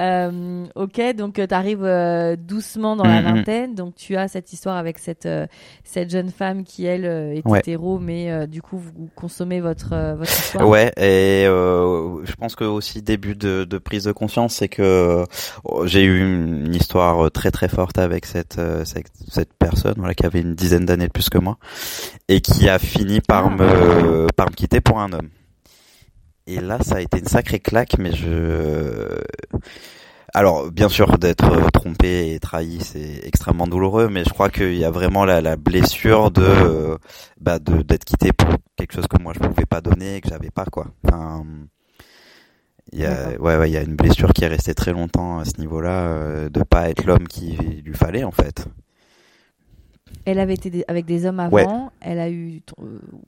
[0.00, 3.34] Euh, ok, donc euh, tu arrives euh, doucement dans la mm, mm.
[3.34, 5.46] vingtaine, donc tu as cette histoire avec cette euh,
[5.84, 10.68] cette jeune femme qui elle est hétéro, mais du coup vous consommez votre votre histoire.
[10.68, 15.24] Ouais, et je pense que aussi début de, de prise de conscience, c'est que
[15.84, 20.40] j'ai eu une histoire très très forte avec cette cette, cette personne, voilà, qui avait
[20.40, 21.58] une dizaine d'années de plus que moi,
[22.28, 23.50] et qui a fini par ah.
[23.50, 25.28] me par me quitter pour un homme.
[26.48, 29.20] Et là, ça a été une sacrée claque, mais je...
[30.32, 34.84] Alors, bien sûr, d'être trompé et trahi, c'est extrêmement douloureux, mais je crois qu'il y
[34.84, 36.96] a vraiment la, la blessure de,
[37.38, 40.30] bah, de d'être quitté pour quelque chose que moi je pouvais pas donner et que
[40.30, 40.86] j'avais pas, quoi.
[41.04, 41.44] Enfin,
[42.92, 45.40] il y a, ouais, ouais, il y a une blessure qui est restée très longtemps
[45.40, 48.66] à ce niveau-là, euh, de pas être l'homme qu'il lui fallait, en fait.
[50.24, 52.62] Elle avait été avec des hommes avant, elle a eu,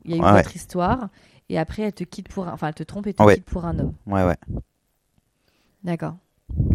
[0.05, 1.09] il y a eu votre histoire,
[1.51, 2.53] et après elle te quitte pour un...
[2.53, 3.93] enfin elle te trompe et te quitte pour un homme.
[4.07, 4.37] Ouais ouais.
[5.85, 6.17] D'accord.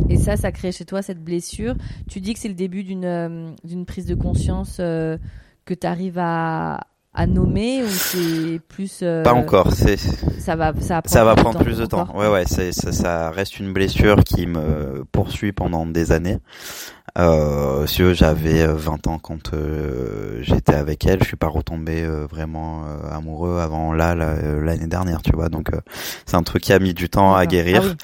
[0.10, 1.76] Et ça, ça crée chez toi cette blessure.
[2.08, 5.18] Tu dis que c'est le début d'une euh, d'une prise de conscience euh,
[5.66, 10.73] que tu arrives à, à nommer ou c'est plus euh, Pas encore, c'est ça va
[10.80, 12.08] ça, ça va prendre plus de temps.
[12.13, 16.39] Ouais ouais, c'est ça, ça reste une blessure qui me poursuit pendant des années.
[17.17, 22.04] Euh, si j'avais 20 euh, ans quand euh, j'étais avec elle, je suis pas retombé
[22.04, 25.47] euh, vraiment amoureux avant là l'année dernière, tu vois.
[25.47, 25.69] Donc
[26.25, 27.95] c'est un truc qui a mis du temps à guérir.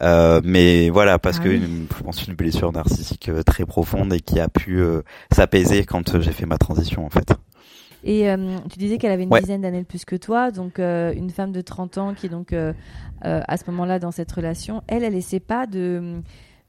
[0.00, 4.38] Ah mais voilà, parce ah que je pense une blessure narcissique très profonde et qui
[4.38, 4.82] a pu
[5.32, 7.32] s'apaiser quand j'ai fait ma transition en fait.
[8.04, 8.28] Et
[8.70, 11.60] tu disais qu'elle avait une dizaine d'années de plus que toi, donc une femme de
[11.60, 12.54] 30 ans qui est donc
[13.22, 16.22] à ce moment-là dans cette relation, elle, elle essaie pas de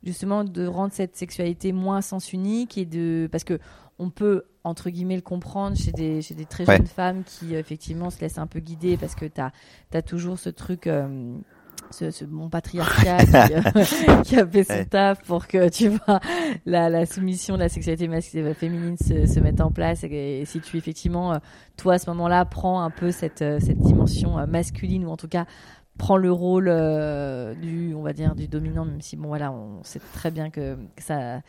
[0.04, 3.60] justement de rendre cette sexualité moins sens unique et de parce que
[3.98, 8.10] on peut entre guillemets le comprendre chez des, chez des très jeunes femmes qui effectivement
[8.10, 9.52] se laissent un peu guider parce que tu as,
[9.94, 11.36] as, toujours ce truc euh,
[11.92, 16.20] ce, ce mon patriarcat qui, euh, qui, a fait son taf pour que tu vois
[16.66, 20.04] la, la soumission de la sexualité masculine euh, féminine se, se mette en place.
[20.04, 21.40] Et, si tu effectivement
[21.78, 25.46] toi à ce moment-là prends un peu cette cette dimension masculine ou en tout cas
[26.00, 29.84] prend le rôle euh, du, on va dire, du dominant, même si bon voilà, on
[29.84, 31.42] sait très bien que, ça,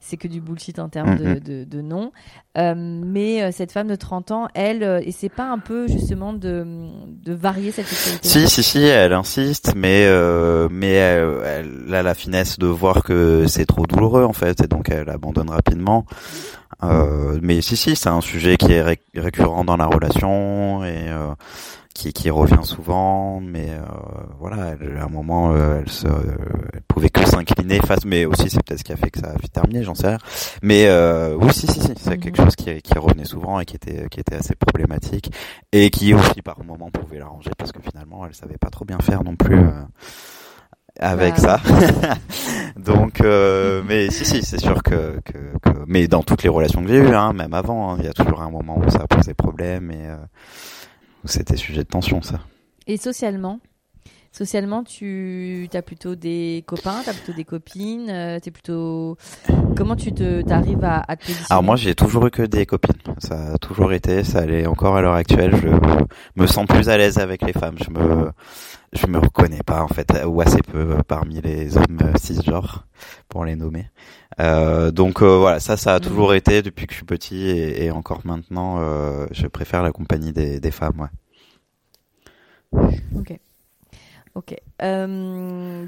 [0.00, 2.10] c'est que du bullshit en termes de, de, de nom.
[2.56, 6.32] Euh, mais euh, cette femme de 30 ans, elle, et c'est pas un peu justement
[6.32, 10.08] de, de varier cette sexualité Si, si, si, elle insiste, mais
[10.70, 14.88] mais elle, a la finesse de voir que c'est trop douloureux en fait, et donc
[14.88, 16.06] elle abandonne rapidement.
[16.82, 21.10] mais si, si, c'est un sujet qui est récurrent dans la relation et
[21.98, 23.82] qui, qui revient souvent, mais euh,
[24.38, 28.62] voilà, à un moment, euh, elle, se, elle pouvait que s'incliner face, mais aussi c'est
[28.62, 30.18] peut-être ce qui a fait que ça a terminé, j'en sais rien.
[30.62, 32.20] Mais euh, oui, si, si, si, c'est mhm.
[32.20, 35.32] quelque chose qui, qui revenait souvent et qui était, qui était assez problématique
[35.72, 38.98] et qui aussi par moment pouvait l'arranger parce que finalement, elle savait pas trop bien
[39.00, 39.58] faire non plus.
[39.58, 39.82] Euh,
[41.00, 41.60] avec ça.
[42.76, 46.82] Donc, euh, mais si, si, c'est sûr que, que, que, mais dans toutes les relations
[46.82, 49.06] que j'ai eues, hein, même avant, hein, il y a toujours un moment où ça
[49.08, 50.16] posait problème et euh,
[51.24, 52.40] c'était sujet de tension, ça.
[52.86, 53.60] Et socialement
[54.30, 59.16] Socialement, tu as plutôt des copains, tu as plutôt des copines, euh, plutôt
[59.74, 63.00] comment tu te arrives à, à te Alors moi, j'ai toujours eu que des copines.
[63.18, 65.56] Ça a toujours été, ça allait encore à l'heure actuelle.
[65.56, 67.76] Je me sens plus à l'aise avec les femmes.
[67.82, 68.30] Je me
[68.92, 72.86] je me reconnais pas en fait ou assez peu parmi les hommes cisgenres
[73.28, 73.86] pour les nommer.
[74.40, 77.84] Euh, donc euh, voilà, ça, ça a toujours été depuis que je suis petit et,
[77.84, 81.08] et encore maintenant, euh, je préfère la compagnie des, des femmes.
[82.72, 83.00] Ouais.
[83.16, 83.38] Ok.
[84.34, 84.54] Ok.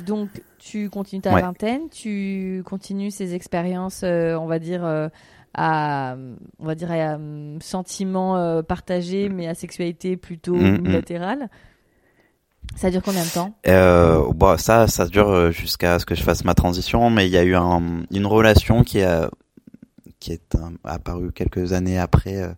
[0.04, 4.84] Donc, tu continues ta vingtaine, tu continues ces expériences, on va dire,
[5.54, 6.16] à,
[6.58, 7.16] on va dire, à
[7.60, 10.88] sentiments partagés, mais à sexualité plutôt mm, mm.
[10.88, 11.48] latérale.
[12.76, 16.44] Ça dure combien de temps euh, bon, ça, ça dure jusqu'à ce que je fasse
[16.44, 19.30] ma transition, mais il y a eu un, une relation qui a
[20.18, 22.54] qui est apparue quelques années après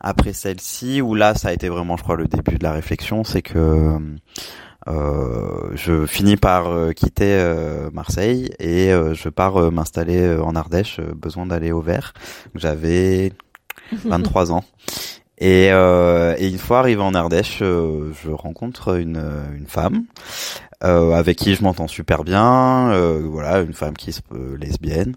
[0.00, 3.22] après celle-ci, où là, ça a été vraiment, je crois, le début de la réflexion,
[3.22, 3.98] c'est que
[4.88, 11.46] euh, je finis par euh, quitter euh, Marseille et je pars m'installer en Ardèche, besoin
[11.46, 12.12] d'aller au vert.
[12.54, 13.32] J'avais
[13.92, 14.64] 23 ans.
[15.44, 19.20] Et, et, une fois arrivé en Ardèche, je rencontre une,
[19.56, 20.04] une femme
[20.80, 22.92] avec qui je m'entends super bien.
[23.24, 24.22] voilà, une femme qui est
[24.60, 25.16] lesbienne.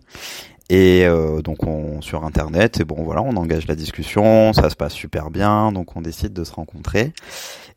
[0.70, 4.76] Et euh, donc on sur internet et bon voilà on engage la discussion, ça se
[4.76, 7.14] passe super bien, donc on décide de se rencontrer.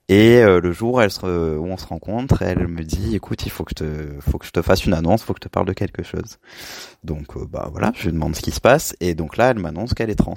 [0.09, 3.45] Et euh, le jour où, elle se, où on se rencontre, elle me dit écoute
[3.45, 5.49] il faut que je te faut que je te fasse une annonce, faut que je
[5.49, 6.39] te parle de quelque chose.
[7.05, 9.59] Donc euh, bah voilà je lui demande ce qui se passe et donc là elle
[9.59, 10.35] m'annonce qu'elle est trans.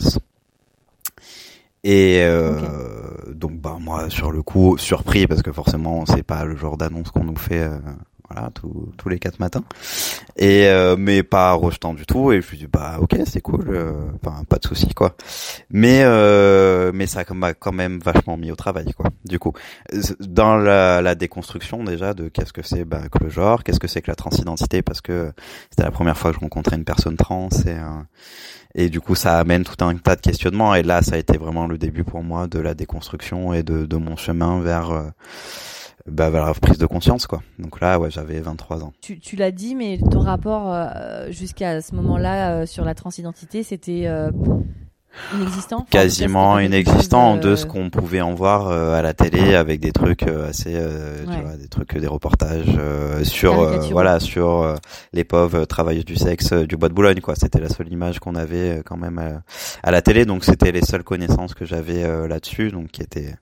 [1.84, 3.34] Et euh, okay.
[3.34, 7.10] donc bah moi sur le coup surpris parce que forcément c'est pas le genre d'annonce
[7.10, 7.80] qu'on nous fait euh,
[8.30, 9.64] voilà tous tous les quatre matins.
[10.38, 12.32] Et euh, mais pas rejetant du tout.
[12.32, 15.16] Et je lui dis bah ok c'est cool euh, enfin pas de souci quoi.
[15.70, 19.54] Mais euh, mais ça m'a quand même vachement mis au travail quoi du coup.
[20.20, 23.88] Dans la, la déconstruction déjà de qu'est-ce que c'est bah, que le genre qu'est-ce que
[23.88, 25.32] c'est que la transidentité parce que
[25.70, 27.76] c'était la première fois que je rencontrais une personne trans et
[28.76, 30.76] et du coup ça amène tout un tas de questionnements.
[30.76, 33.86] Et là ça a été vraiment le début pour moi de la déconstruction et de,
[33.86, 35.10] de mon chemin vers euh,
[36.08, 37.42] bah, vers la prise de conscience quoi.
[37.60, 38.94] Donc là ouais j'avais 23 ans.
[39.02, 42.96] Tu, tu l'as dit mais ton rapport euh, jusqu'à ce moment là euh, sur la
[42.96, 44.32] transidentité c'était euh,
[45.34, 49.80] inexistant enfin, quasiment inexistant de ce qu'on pouvait en voir euh, à la télé avec
[49.80, 51.36] des trucs euh, assez euh, ouais.
[51.36, 52.78] tu vois, des trucs des reportages
[53.24, 54.76] sur voilà sur
[55.14, 58.36] les pauvres travailleuses du sexe du bois de Boulogne quoi c'était la seule image qu'on
[58.36, 59.42] avait quand même
[59.84, 63.36] à, la télé donc c'était les seules connaissances que j'avais là-dessus donc qui étaient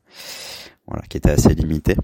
[0.88, 1.98] voilà qui étaient assez limitées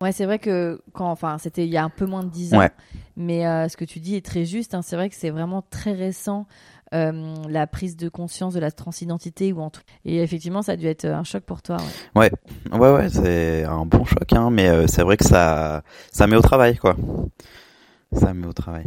[0.00, 2.54] Ouais, c'est vrai que quand, enfin, c'était il y a un peu moins de dix
[2.54, 2.70] ans, ouais.
[3.16, 4.74] mais ce que tu dis est très juste.
[4.74, 6.46] Hein, c'est vrai que c'est vraiment très récent
[6.94, 9.82] euh, la prise de conscience de la transidentité ou en tout.
[10.04, 11.76] Et effectivement, ça a dû être un choc pour toi.
[12.14, 12.30] Ouais,
[12.72, 16.26] ouais, ouais, ouais c'est un bon choc, hein, mais euh, c'est vrai que ça, ça
[16.26, 16.96] met au travail, quoi.
[18.12, 18.86] Ça met au travail.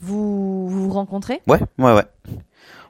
[0.00, 1.40] Vous vous, vous rencontrez?
[1.46, 2.04] Ouais, ouais, ouais.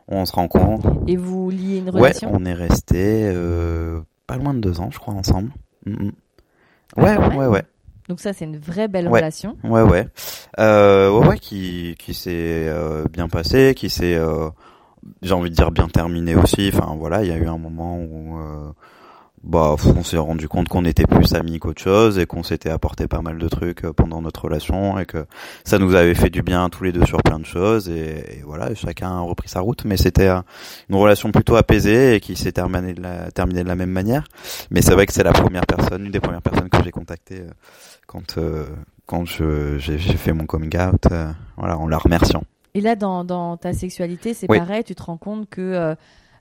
[0.08, 0.88] On se rencontre.
[1.06, 2.30] Et vous liez une relation?
[2.32, 5.50] Ouais, on est resté euh, pas loin de deux ans, je crois, ensemble.
[5.86, 6.12] Mm -hmm.
[6.96, 7.64] Ouais, ouais, ouais, ouais.
[8.08, 9.18] Donc ça, c'est une vraie belle ouais.
[9.18, 9.56] relation.
[9.64, 10.06] Ouais, ouais,
[10.58, 12.30] euh, ouais, ouais, qui qui s'est
[12.68, 14.48] euh, bien passé, qui s'est, euh,
[15.22, 16.70] j'ai envie de dire bien terminé aussi.
[16.72, 18.70] Enfin voilà, il y a eu un moment où euh,
[19.44, 23.06] bah on s'est rendu compte qu'on était plus amis qu'autre chose et qu'on s'était apporté
[23.06, 25.26] pas mal de trucs euh, pendant notre relation et que
[25.64, 28.42] ça nous avait fait du bien tous les deux sur plein de choses et, et
[28.44, 29.84] voilà, chacun a repris sa route.
[29.84, 33.76] Mais c'était une relation plutôt apaisée et qui s'est terminée de la terminée de la
[33.76, 34.24] même manière.
[34.70, 37.42] Mais c'est vrai que c'est la première personne, une des premières personnes que j'ai contactées
[38.08, 38.66] quand euh,
[39.06, 42.42] quand je j'ai fait mon coming out, euh, voilà, en la remerciant.
[42.74, 44.58] Et là, dans dans ta sexualité, c'est oui.
[44.58, 44.82] pareil.
[44.82, 45.94] Tu te rends compte que euh,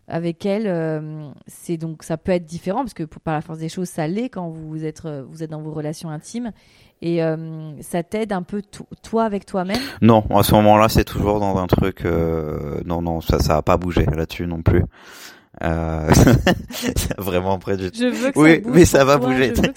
[0.07, 3.59] avec elle, euh, c'est donc ça peut être différent parce que pour, par la force
[3.59, 6.51] des choses, ça l'est quand vous êtes vous êtes dans vos relations intimes
[7.01, 8.61] et euh, ça t'aide un peu
[9.03, 9.81] toi avec toi-même?
[10.01, 12.05] Non, à ce moment-là, c'est toujours dans un truc.
[12.85, 14.83] non, non, ça ça a pas bougé là-dessus non plus.
[15.63, 16.11] Euh...
[17.17, 17.89] vraiment près du.
[17.93, 19.51] Je veux que oui, ça bouge mais ça va toi, bouger.
[19.51, 19.71] Bien.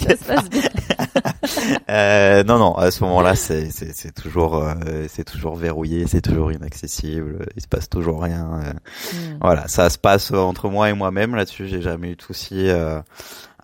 [1.90, 4.74] euh, non, non, à ce moment-là, c'est c'est c'est toujours euh,
[5.08, 8.60] c'est toujours verrouillé, c'est toujours inaccessible, il se passe toujours rien.
[8.62, 8.72] Euh,
[9.14, 9.38] mm.
[9.40, 11.66] Voilà, ça se passe entre moi et moi-même là-dessus.
[11.66, 12.68] J'ai jamais eu de soucis.
[12.68, 13.00] Euh,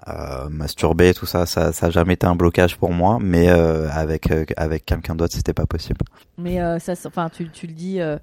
[0.09, 3.89] euh, masturber tout ça ça ça a jamais été un blocage pour moi mais euh,
[3.91, 5.99] avec euh, avec quelqu'un d'autre c'était pas possible
[6.39, 8.17] mais euh, ça enfin tu tu le dis euh,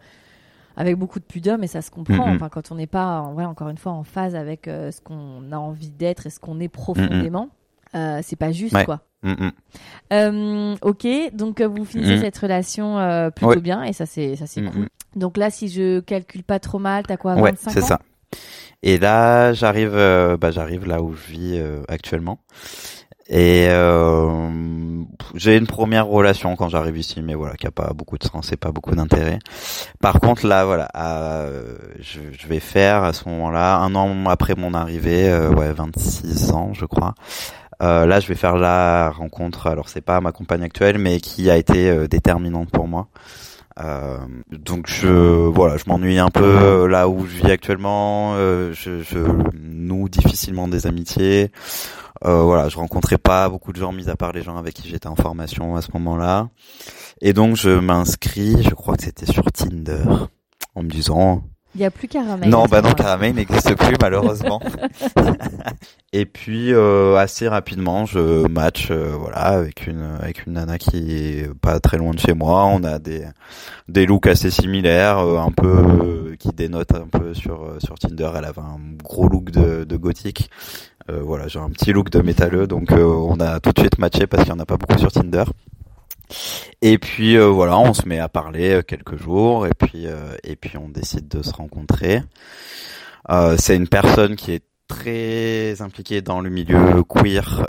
[0.76, 2.32] avec beaucoup de pudeur, mais ça se comprend.
[2.34, 5.52] Enfin, quand on n'est pas, ouais, encore une fois, en phase avec euh, ce qu'on
[5.52, 7.50] a envie d'être et ce qu'on est profondément,
[7.96, 8.86] euh, c'est pas juste, ouais.
[8.86, 9.02] quoi.
[10.12, 13.62] Euh, ok, donc vous finissez cette relation euh, plutôt ouais.
[13.62, 14.90] bien et ça c'est ça c'est cool.
[15.16, 18.00] Donc là, si je calcule pas trop mal, t'as quoi, 25 ouais, c'est ça.
[18.82, 22.40] Et là, j'arrive, euh, bah, j'arrive là où je vis euh, actuellement.
[23.30, 24.64] Et euh,
[25.34, 28.52] j'ai une première relation quand j'arrive ici, mais voilà, qui a pas beaucoup de sens
[28.52, 29.40] et pas beaucoup d'intérêt.
[30.02, 34.56] Par contre, là, voilà, euh, je, je, vais faire à ce moment-là, un an après
[34.56, 37.16] mon arrivée, euh, ouais, 26 ans, je crois.
[37.82, 39.68] Euh, là, je vais faire la rencontre.
[39.68, 43.08] Alors, c'est pas ma compagne actuelle, mais qui a été euh, déterminante pour moi.
[43.80, 44.20] Euh,
[44.52, 48.34] donc je voilà, je m'ennuie un peu là où je vis actuellement.
[48.36, 49.20] Euh, je, je
[49.54, 51.52] noue difficilement des amitiés.
[52.26, 54.88] Euh, voilà, je rencontrais pas beaucoup de gens, mis à part les gens avec qui
[54.88, 56.50] j'étais en formation à ce moment-là.
[57.22, 60.06] Et donc je m'inscris, je crois que c'était sur Tinder,
[60.76, 61.44] en me disant.
[61.76, 62.50] Il y a plus Caramel.
[62.50, 64.62] Non, bah non, Caramel n'existe plus malheureusement.
[66.14, 71.16] Et puis euh, assez rapidement, je match euh, voilà avec une avec une nana qui
[71.16, 72.66] est pas très loin de chez moi.
[72.66, 73.26] On a des
[73.90, 77.96] des looks assez similaires, euh, un peu euh, qui dénotent un peu sur euh, sur
[77.96, 78.30] Tinder.
[78.36, 80.50] Elle avait un gros look de, de gothique.
[81.10, 84.44] voilà, j'ai un petit look de métalleux, donc on a tout de suite matché parce
[84.44, 85.44] qu'il y en a pas beaucoup sur Tinder.
[86.82, 90.56] Et puis euh, voilà, on se met à parler quelques jours et puis euh, et
[90.56, 92.22] puis on décide de se rencontrer.
[93.30, 97.66] Euh, c'est une personne qui est très impliquée dans le milieu queer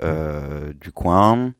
[0.80, 1.52] du coin,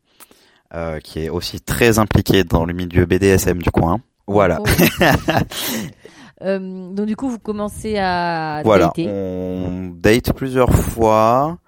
[1.03, 4.01] qui est aussi très impliquée dans le milieu BDSM du coin.
[4.27, 4.61] Voilà.
[4.61, 4.65] Oh.
[6.43, 9.07] Euh, donc du coup, vous commencez à Voilà, dater.
[9.09, 11.59] on date plusieurs fois.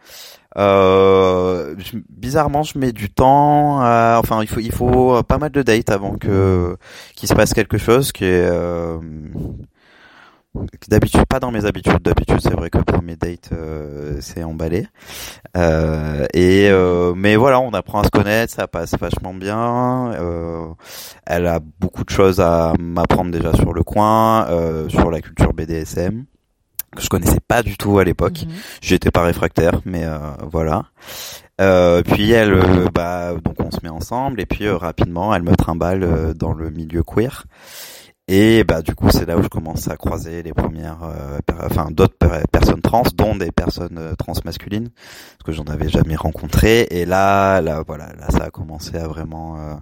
[0.56, 1.74] Euh,
[2.08, 3.80] bizarrement, je mets du temps.
[3.80, 6.76] à- enfin, il faut, il faut pas mal de dates avant que
[7.14, 8.98] qu'il se passe quelque chose qui est euh,
[10.88, 12.02] d'habitude pas dans mes habitudes.
[12.02, 14.86] D'habitude, c'est vrai que pour mes dates, euh, c'est emballé.
[15.56, 20.12] Euh, et euh, mais voilà, on apprend à se connaître, ça passe vachement bien.
[20.14, 20.66] Euh,
[21.26, 25.52] elle a beaucoup de choses à m'apprendre déjà sur le coin, euh, sur la culture
[25.52, 26.24] BDSM
[26.96, 28.44] que je connaissais pas du tout à l'époque.
[28.46, 28.54] Mhm.
[28.80, 30.18] J'étais pas réfractaire, mais euh,
[30.50, 30.86] voilà.
[31.60, 35.42] Euh, puis elle, euh, bah, donc on se met ensemble et puis euh, rapidement, elle
[35.42, 37.44] me trimballe dans le milieu queer.
[38.28, 41.88] Et bah du coup, c'est là où je commence à croiser les premières, euh, enfin
[41.92, 46.16] d'autres per- personnes trans, dont des personnes euh, trans masculines, parce que j'en avais jamais
[46.16, 46.88] rencontré.
[46.90, 49.74] Et là, là, voilà, là, ça a commencé à vraiment euh,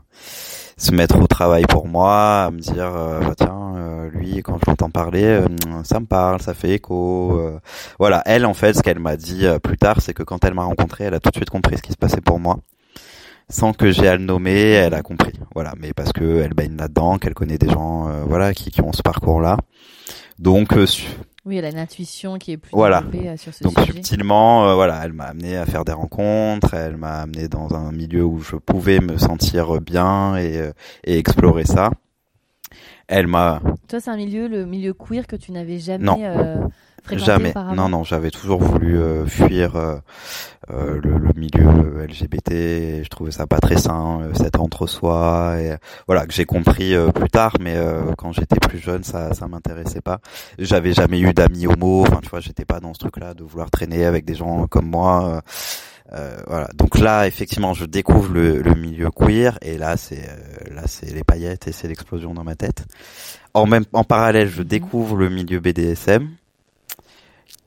[0.77, 4.71] se mettre au travail pour moi, à me dire, euh, bah, tiens, lui, quand je
[4.71, 5.41] l'entends parler,
[5.85, 7.41] ça me parle, ça fait écho.
[7.99, 10.65] Voilà, elle, en fait, ce qu'elle m'a dit plus tard, c'est que quand elle m'a
[10.65, 12.59] rencontré, elle a tout de suite compris ce qui se passait pour moi.
[13.51, 15.33] Sans que j'ai à le nommer, elle a compris.
[15.55, 18.81] Voilà, mais parce que elle baigne là-dedans, qu'elle connaît des gens, euh, voilà, qui, qui
[18.81, 19.59] ont ce parcours-là.
[20.39, 21.07] Donc, euh, su-
[21.45, 23.03] Oui, elle a une intuition qui est plus Voilà.
[23.03, 23.93] développée euh, sur ce donc sujet.
[23.93, 27.93] subtilement, euh, voilà, elle m'a amené à faire des rencontres, elle m'a amené dans un
[27.93, 30.73] milieu où je pouvais me sentir bien et, euh,
[31.05, 31.91] et explorer ça.
[33.09, 36.19] Elle m'a Toi, c'est un milieu, le milieu queer que tu n'avais jamais Non.
[36.23, 36.57] euh,
[37.03, 37.51] fréquenté Jamais.
[37.51, 39.97] auparavant Non, non, j'avais toujours voulu euh, fuir euh,
[40.71, 42.51] euh, le, le milieu LGBT.
[42.53, 45.57] Et je trouvais ça pas très sain, euh, cet entre-soi.
[45.59, 45.75] Et
[46.07, 49.47] voilà, que j'ai compris euh, plus tard, mais euh, quand j'étais plus jeune, ça, ça
[49.49, 50.21] m'intéressait pas.
[50.59, 52.03] J'avais jamais eu d'amis homo.
[52.03, 54.87] Enfin, tu vois, j'étais pas dans ce truc-là de vouloir traîner avec des gens comme
[54.89, 55.43] moi.
[56.13, 56.69] Euh, voilà.
[56.75, 61.13] Donc là, effectivement, je découvre le, le milieu queer, et là, c'est euh, là, c'est
[61.13, 62.85] les paillettes et c'est l'explosion dans ma tête.
[63.55, 64.69] En même, en parallèle, je Mhm.
[64.69, 66.29] découvre le milieu BDSM,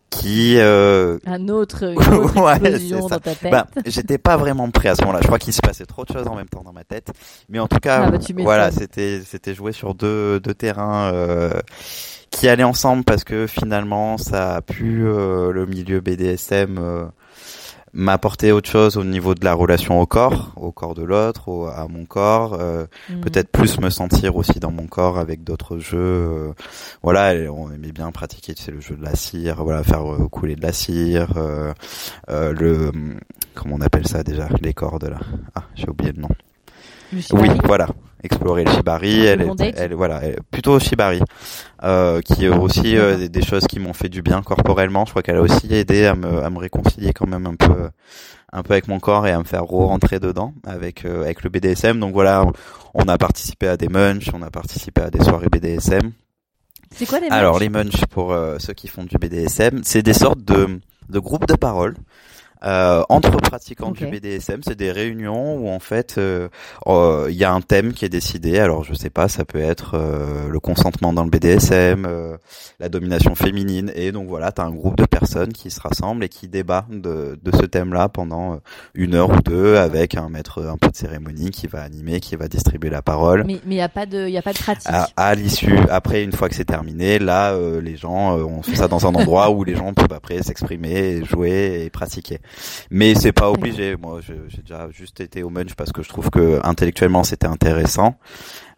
[0.10, 3.52] qui, euh, Un autre, une autre Ouais, explosion dans ta tête.
[3.52, 5.19] bah, j'étais pas vraiment prêt à ce moment-là.
[5.21, 7.12] Je crois qu'il se passait trop de choses en même temps dans ma tête,
[7.50, 11.12] mais en tout cas, Ah bah, voilà, c'était c'était joué sur deux deux terrains.
[11.13, 11.60] Euh,
[12.30, 17.06] qui allaient ensemble parce que finalement ça a pu euh, le milieu BDSM euh,
[17.93, 21.65] m'apporter autre chose au niveau de la relation au corps, au corps de l'autre, au-
[21.67, 23.21] à mon corps, euh, Mhm.
[23.21, 25.97] peut-être plus me sentir aussi dans mon corps avec d'autres jeux.
[25.97, 26.54] euh,
[27.04, 30.12] voilà, et on aimait bien pratiquer, tu sais, le jeu de la cire, voilà, faire
[30.13, 31.73] euh, couler de la cire, euh,
[32.30, 32.91] euh, le
[33.56, 35.19] comment on appelle ça déjà, les cordes là?
[35.56, 36.30] Ah, j'ai oublié le nom.
[37.13, 37.88] Oui, voilà.
[38.24, 39.41] Explorer le shibari, elle,
[39.78, 41.22] elle, voilà, elle- plutôt shibari,
[41.84, 45.06] euh, qui est aussi euh, des, des choses qui m'ont fait du bien corporellement.
[45.06, 47.89] Je crois qu'elle a aussi aidé à me, à me réconcilier quand même un peu,
[48.52, 51.52] un peu avec mon corps et à me faire re-rentrer dedans avec, euh, avec le
[51.52, 52.00] BDSM.
[52.00, 52.43] Donc voilà,
[52.96, 56.12] on a participé à des munchs, on a participé à des soirées BDSM.
[56.96, 60.02] C'est quoi les Alors matchs les munchs pour euh, ceux qui font du BDSM, c'est
[60.02, 61.96] des sortes de, de groupes de parole.
[62.63, 66.50] Euh, entre pratiquants du BDSM, c'est des réunions où en fait euh,
[66.88, 68.60] euh, il y a un thème qui est décidé.
[68.60, 72.38] Alors je sais pas, ça peut être euh, le consentement dans le BDSM, euh,
[72.80, 76.30] la domination féminine, et donc voilà, t'as un groupe de personnes qui se rassemblent et
[76.30, 78.58] qui débat de, de ce thème-là pendant euh,
[78.93, 82.36] une heure ou deux avec un maître un peu de cérémonie qui va animer, qui
[82.36, 83.43] va distribuer la parole.
[83.46, 84.88] Mais il n'y a pas de, y a pas de pratique.
[84.91, 88.62] À, à l'issue, après une fois que c'est terminé, là, euh, les gens, euh, on
[88.62, 92.39] fait ça dans un endroit où les gens peuvent après s'exprimer, jouer et pratiquer.
[92.91, 93.95] Mais c'est pas obligé.
[93.95, 98.15] Moi, j'ai déjà juste été au munch parce que je trouve que intellectuellement c'était intéressant.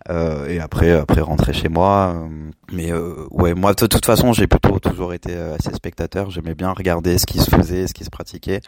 [0.10, 2.16] Euh, et après, après rentrer chez moi.
[2.16, 2.28] euh,
[2.72, 6.32] mais euh, ouais, moi de toute façon, j'ai plutôt toujours été euh, assez spectateur.
[6.32, 8.62] J'aimais bien regarder ce qui se faisait, ce qui se pratiquait.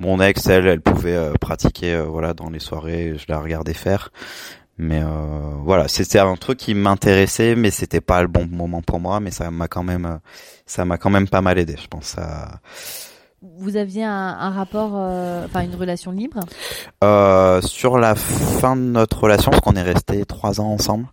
[0.00, 3.14] Mon ex, elle, elle pouvait euh, pratiquer, voilà, dans les soirées.
[3.16, 4.10] Je la regardais faire.
[4.78, 8.98] Mais euh, voilà, c'était un truc qui m'intéressait, mais c'était pas le bon moment pour
[8.98, 9.20] moi.
[9.20, 10.18] Mais ça m'a quand même,
[10.66, 12.06] ça m'a quand même pas mal aidé, je pense.
[12.06, 12.60] Ça...
[13.58, 16.40] Vous aviez un, un rapport, euh, enfin une relation libre.
[17.02, 21.06] Euh, sur la fin de notre relation, parce qu'on est resté trois ans ensemble.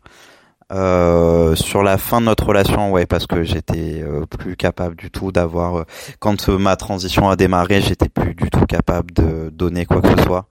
[0.71, 5.09] Euh, sur la fin de notre relation, ouais, parce que j'étais euh, plus capable du
[5.09, 5.79] tout d'avoir.
[5.79, 5.83] euh,
[6.19, 10.23] quand ma transition a démarré, j'étais plus du tout capable de donner quoi que ce
[10.23, 10.45] soit.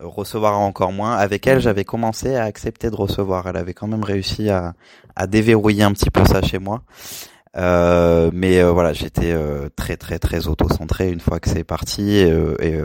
[0.00, 1.16] Recevoir encore moins.
[1.16, 3.46] Avec elle, j'avais commencé à accepter de recevoir.
[3.48, 4.72] Elle avait quand même réussi à,
[5.16, 6.80] à déverrouiller un petit peu ça chez moi.
[7.56, 12.10] Euh, mais euh, voilà, j'étais euh, très très très auto-centré une fois que c'est parti
[12.10, 12.28] et,
[12.60, 12.78] et,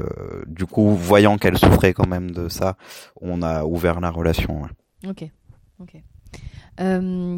[0.47, 2.78] du coup, voyant qu'elle souffrait quand même de ça,
[3.22, 4.61] on a ouvert la relation.
[4.64, 5.09] ouais.
[5.09, 5.30] Ok,
[5.80, 5.95] ok.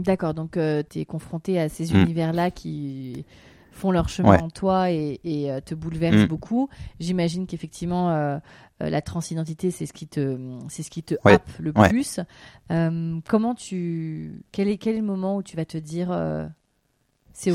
[0.04, 0.58] D'accord, donc
[0.90, 2.04] tu es confronté à ces Mm.
[2.04, 3.26] univers-là qui
[3.72, 4.42] font leur chemin Ouais.
[4.42, 6.28] en toi et, et, te bouleversent Mm.
[6.28, 6.70] beaucoup.
[7.00, 8.40] J'imagine qu'effectivement,
[8.80, 10.38] la transidentité, c'est ce qui te,
[10.70, 11.34] c'est ce qui te Ouais.
[11.34, 12.20] happe le plus.
[13.28, 16.08] Comment tu, quel est, quel est le moment où tu vas te dire,
[17.38, 17.54] c'est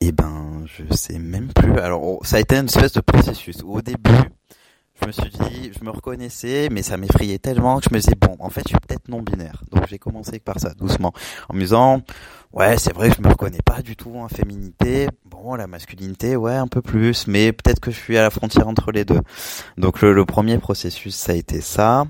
[0.00, 1.78] Eh ben, je sais même plus.
[1.80, 3.56] Alors, oh, ça a été une espèce de processus.
[3.64, 4.12] Au début,
[5.00, 8.14] je me suis dit, je me reconnaissais, mais ça m'effrayait tellement que je me disais,
[8.14, 9.64] bon, en fait, je suis peut-être non binaire.
[9.72, 11.12] Donc, j'ai commencé par ça, doucement,
[11.48, 12.02] en me disant,
[12.52, 15.08] ouais, c'est vrai je me reconnais pas du tout en féminité.
[15.24, 18.68] Bon, la masculinité, ouais, un peu plus, mais peut-être que je suis à la frontière
[18.68, 19.20] entre les deux.
[19.76, 22.06] Donc, le, premier processus, ça a été ça.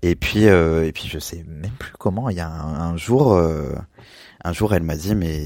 [0.00, 2.30] Et puis, euh, et puis, je sais même plus comment.
[2.30, 3.74] Il y a un, jour, euh,
[4.44, 5.44] un jour, elle m'a dit, mais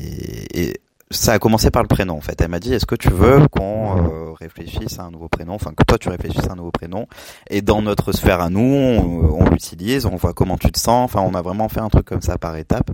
[0.55, 0.81] et,
[1.13, 2.41] ça a commencé par le prénom en fait.
[2.41, 5.73] Elle m'a dit est-ce que tu veux qu'on euh, réfléchisse à un nouveau prénom, enfin
[5.77, 7.07] que toi tu réfléchisses à un nouveau prénom
[7.49, 11.05] et dans notre sphère à nous on, on l'utilise, on voit comment tu te sens.
[11.05, 12.93] Enfin on a vraiment fait un truc comme ça par étapes.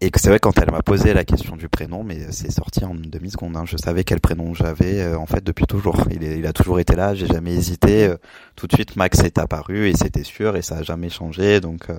[0.00, 2.94] Et c'est vrai quand elle m'a posé la question du prénom, mais c'est sorti en
[2.94, 3.56] demi seconde.
[3.56, 3.64] Hein.
[3.64, 5.96] Je savais quel prénom j'avais euh, en fait depuis toujours.
[6.10, 7.14] Il, il, a toujours été là.
[7.14, 8.08] J'ai jamais hésité.
[8.08, 8.16] Euh,
[8.56, 11.60] tout de suite, Max est apparu et c'était sûr et ça a jamais changé.
[11.60, 11.98] Donc, euh,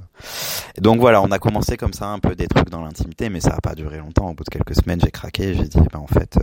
[0.78, 3.56] donc voilà, on a commencé comme ça un peu des trucs dans l'intimité, mais ça
[3.56, 4.30] a pas duré longtemps.
[4.30, 5.54] Au bout de quelques semaines, j'ai craqué.
[5.56, 6.38] J'ai dit, ben en fait,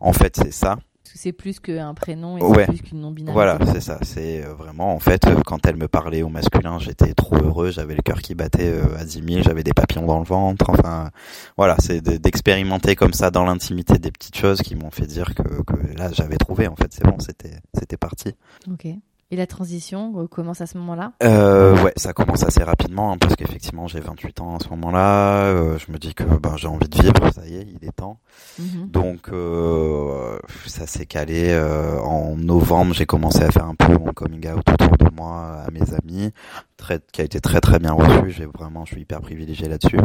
[0.00, 0.76] en fait, c'est ça
[1.18, 3.32] c'est plus qu'un prénom et plus qu'une non-binarité.
[3.32, 3.98] Voilà, c'est ça.
[4.02, 7.72] C'est euh, vraiment, en fait, euh, quand elle me parlait au masculin, j'étais trop heureux,
[7.72, 10.70] j'avais le cœur qui battait euh, à 10 000, j'avais des papillons dans le ventre.
[10.70, 11.10] Enfin,
[11.56, 15.42] voilà, c'est d'expérimenter comme ça dans l'intimité des petites choses qui m'ont fait dire que,
[15.42, 16.68] que là, j'avais trouvé.
[16.68, 18.34] En fait, c'est bon, c'était, c'était parti.
[18.70, 18.86] Ok.
[19.30, 21.12] Et la transition commence à ce moment-là?
[21.22, 25.44] Euh, Ouais, ça commence assez rapidement hein, parce qu'effectivement j'ai 28 ans à ce moment-là.
[25.44, 27.92] Euh, je me dis que ben j'ai envie de vivre, ça y est, il est
[27.92, 28.18] temps.
[28.58, 28.88] Mhm.
[28.88, 32.94] Donc euh, ça s'est calé euh, en novembre.
[32.94, 36.32] J'ai commencé à faire un peu mon coming out autour de moi à mes amis,
[36.76, 38.30] très, qui a été très très bien reçu.
[38.30, 39.98] J'ai vraiment, je suis hyper privilégié là-dessus.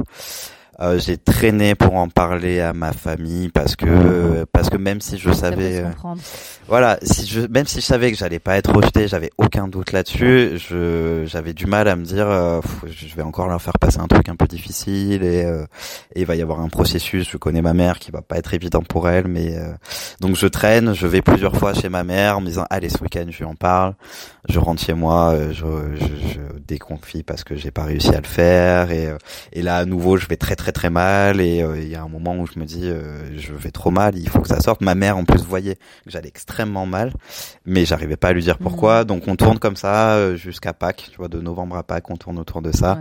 [0.79, 5.19] Euh, j'ai traîné pour en parler à ma famille parce que parce que même si
[5.19, 5.89] je savais euh,
[6.67, 9.91] voilà si je même si je savais que j'allais pas être rejeté j'avais aucun doute
[9.91, 10.57] là-dessus.
[10.57, 14.07] Je j'avais du mal à me dire euh, je vais encore leur faire passer un
[14.07, 15.41] truc un peu difficile et,
[16.15, 17.29] et, il va y avoir un processus.
[17.29, 19.55] Je connais ma mère qui va pas être évident pour elle mais
[20.21, 22.97] donc je traîne je vais plusieurs fois chez ma mère en me disant allez ce
[23.03, 23.93] week-end je lui en parle.
[24.49, 28.27] Je rentre chez moi je, je, je déconfie parce que j'ai pas réussi à le
[28.27, 29.09] faire et
[29.51, 32.01] et là à nouveau je vais très très très mal et euh, il y a
[32.01, 34.59] un moment où je me dis euh, je vais trop mal, il faut que ça
[34.59, 34.81] sorte.
[34.81, 37.13] Ma mère en plus voyait que j'allais extrêmement mal,
[37.65, 39.01] mais j'arrivais pas à lui dire pourquoi.
[39.01, 39.05] Mmh.
[39.05, 42.17] Donc on tourne comme ça euh, jusqu'à Pâques, tu vois, de novembre à Pâques, on
[42.17, 42.99] tourne autour de ça.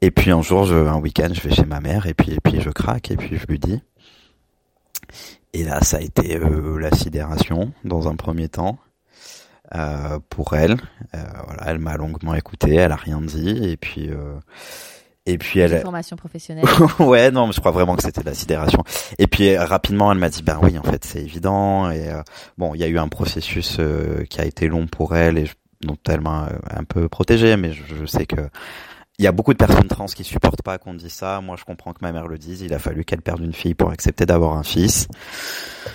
[0.00, 2.40] Et puis un jour, je, un week-end, je vais chez ma mère et puis et
[2.42, 3.80] puis je craque et puis je lui dis.
[5.52, 6.38] Et là, ça a été
[6.78, 8.78] la sidération dans un premier temps.
[9.76, 10.78] Euh, pour elle.
[11.14, 14.34] Euh, voilà, elle m'a longuement écouté, elle a rien dit, et puis euh,
[15.30, 15.80] et puis elle.
[15.80, 16.64] Formation professionnelle.
[16.98, 18.82] ouais, non, mais je crois vraiment que c'était de la sidération.
[19.18, 21.90] Et puis rapidement, elle m'a dit, ben oui, en fait, c'est évident.
[21.90, 22.22] Et euh,
[22.58, 25.50] bon, il y a eu un processus euh, qui a été long pour elle et
[25.82, 28.36] dont elle m'a un peu protégé, mais je, je sais que
[29.20, 31.42] il y a beaucoup de personnes trans qui supportent pas qu'on dise ça.
[31.42, 32.62] Moi, je comprends que ma mère le dise.
[32.62, 35.08] Il a fallu qu'elle perde une fille pour accepter d'avoir un fils.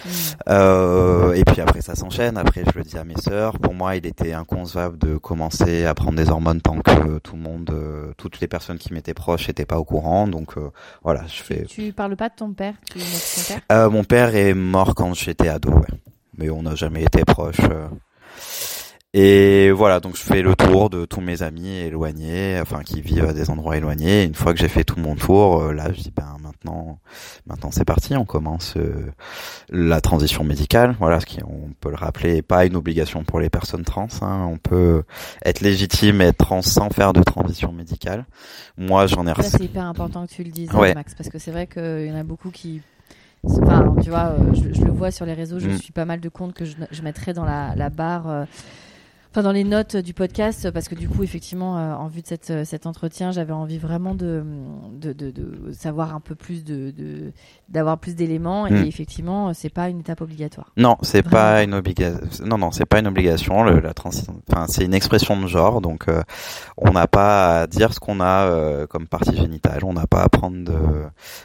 [0.05, 0.09] Mm.
[0.49, 2.37] Euh, et puis après, ça s'enchaîne.
[2.37, 3.57] Après, je le dis à mes sœurs.
[3.57, 7.41] Pour moi, il était inconcevable de commencer à prendre des hormones tant que tout le
[7.41, 10.27] monde, euh, toutes les personnes qui m'étaient proches n'étaient pas au courant.
[10.27, 10.69] Donc euh,
[11.03, 11.65] voilà, je fais.
[11.65, 15.47] Tu parles pas de ton père, ton père euh, Mon père est mort quand j'étais
[15.47, 15.97] ado, ouais.
[16.37, 17.57] mais on n'a jamais été proches.
[19.17, 23.23] Et voilà, donc je fais le tour de tous mes amis éloignés, enfin qui vivent
[23.23, 24.25] à des endroits éloignés.
[24.25, 26.99] une fois que j'ai fait tout mon tour, euh, là je dis ben maintenant,
[27.47, 29.13] maintenant c'est parti, on commence euh,
[29.69, 30.97] la transition médicale.
[30.99, 34.09] Voilà, ce qui on peut le rappeler, pas une obligation pour les personnes trans.
[34.21, 34.47] Hein.
[34.49, 35.03] On peut
[35.45, 38.25] être légitime et être trans sans faire de transition médicale.
[38.77, 39.33] Moi j'en ai.
[39.43, 42.17] c'est hyper important que tu le dises, Max, parce que c'est vrai qu'il y en
[42.17, 42.81] a beaucoup qui
[43.47, 45.77] Enfin, tu vois, euh, je, le vois sur les réseaux, je mm.
[45.77, 48.47] suis pas mal de comptes que je, je mettrais dans la, la barre
[49.35, 52.27] enfin dans les notes du podcast parce que du coup effectivement euh, en vue de
[52.27, 54.45] cette, euh, cet entretien j'avais envie vraiment de
[54.93, 56.93] de, de, de, savoir un peu plus de
[57.67, 58.65] d'avoir plus d'éléments.
[58.65, 58.85] Et hmm.
[58.85, 60.71] effectivement c'est pas une étape obligatoire.
[60.77, 64.85] Non c'est pas une obligation non non c'est pas une obligation le, la enfin c'est
[64.85, 65.81] une expression de genre.
[65.81, 66.23] Donc euh,
[66.77, 69.83] on n'a pas à dire ce qu'on a comme partie génitale.
[69.83, 70.57] On n'a pas à prendre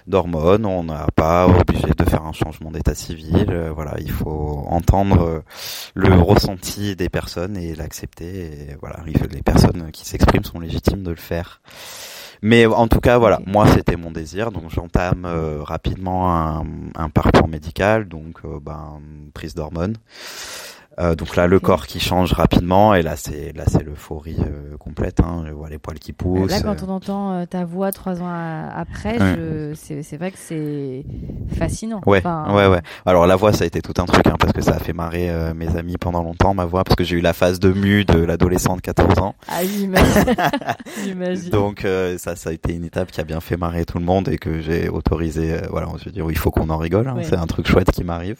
[0.06, 0.64] d'hormones.
[0.64, 3.52] On n'a pas obligé de faire un changement d'état civil.
[3.74, 5.42] Voilà il faut entendre
[5.94, 8.70] le ressenti des personnes et l'accepter.
[8.70, 11.60] Et voilà, les personnes qui s'expriment sont légitimes de le faire.
[12.42, 16.64] Mais en tout cas, voilà, moi c'était mon désir, donc j'entame euh, rapidement un,
[16.94, 19.00] un, parcours médical, donc euh, ben,
[19.34, 19.96] prise d'hormones.
[20.98, 24.76] Euh, donc là, le corps qui change rapidement et là, c'est là, c'est l'euphorie euh,
[24.76, 25.20] complète.
[25.20, 25.44] Hein.
[25.46, 26.50] Je vois les poils qui poussent.
[26.50, 29.72] Là, quand on entend euh, ta voix trois ans a- après, je...
[29.74, 31.04] c'est c'est vrai que c'est
[31.56, 32.00] fascinant.
[32.06, 32.80] Ouais, Enfin, ouais, ouais.
[33.06, 34.92] Alors la voix, ça a été tout un truc, hein, parce que ça a fait
[34.92, 37.72] marrer euh, mes amis pendant longtemps, ma voix, parce que j'ai eu la phase de
[37.72, 39.34] mu de l'adolescent de 14 ans.
[39.48, 40.34] Ah, j'imagine.
[41.04, 41.50] J'imagine.
[41.50, 44.04] Donc euh, ça, ça a été une étape qui a bien fait marrer tout le
[44.04, 45.52] monde et que j'ai autorisé.
[45.54, 47.08] euh, voilà, je veux dire, il faut qu'on en rigole.
[47.08, 47.24] hein, Ouais.
[47.24, 48.36] C'est un truc chouette qui m'arrive.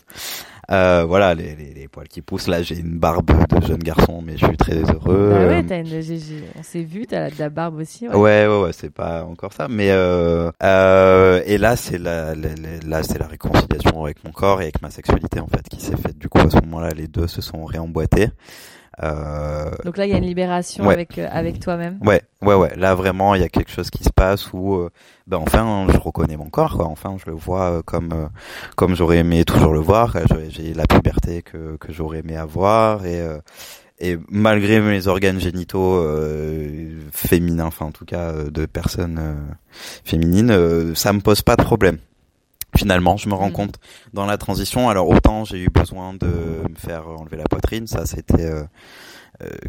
[0.71, 2.47] Euh, voilà, les, les, les poils qui poussent.
[2.47, 3.29] Là, j'ai une barbe
[3.61, 5.31] de jeune garçon, mais je suis très heureux.
[5.31, 5.87] Bah Euh, ouais, t'as une...
[5.87, 8.07] j'ai- j'ai- on s'est vu, t'as la, de la barbe aussi.
[8.09, 8.15] Ouais.
[8.15, 12.49] Ouais, ouais, ouais, c'est pas encore ça, mais euh, euh, et là c'est la, la-
[12.55, 15.81] la- là c'est la réconciliation avec mon corps et avec ma sexualité en fait qui
[15.81, 16.17] s'est faite.
[16.19, 18.29] Du coup, à ce moment-là, les deux se sont réemboîtés.
[19.03, 20.95] Euh, Donc là, il y a une libération Ouais.
[20.95, 21.99] avec, euh, avec toi-même.
[22.05, 22.75] ouais, ouais, ouais.
[22.77, 24.91] Là vraiment, il y a quelque chose qui se passe où, euh,
[25.27, 26.87] ben enfin, je reconnais mon corps, quoi.
[26.87, 28.29] Enfin, je le vois comme
[28.77, 30.17] comme j'aurais aimé toujours le voir.
[30.49, 33.25] J'ai- la puberté que que j'aurais aimé avoir et
[34.03, 39.35] et malgré mes organes génitaux euh, féminins, enfin en tout cas de personnes euh,
[40.05, 41.99] féminines, euh, ça me pose pas de problème.
[42.77, 43.53] Finalement, je me rends Mhm.
[43.53, 43.75] compte
[44.15, 44.89] dans la transition.
[44.89, 48.65] Alors autant j'ai eu besoin de me faire enlever la poitrine, ça c'était euh,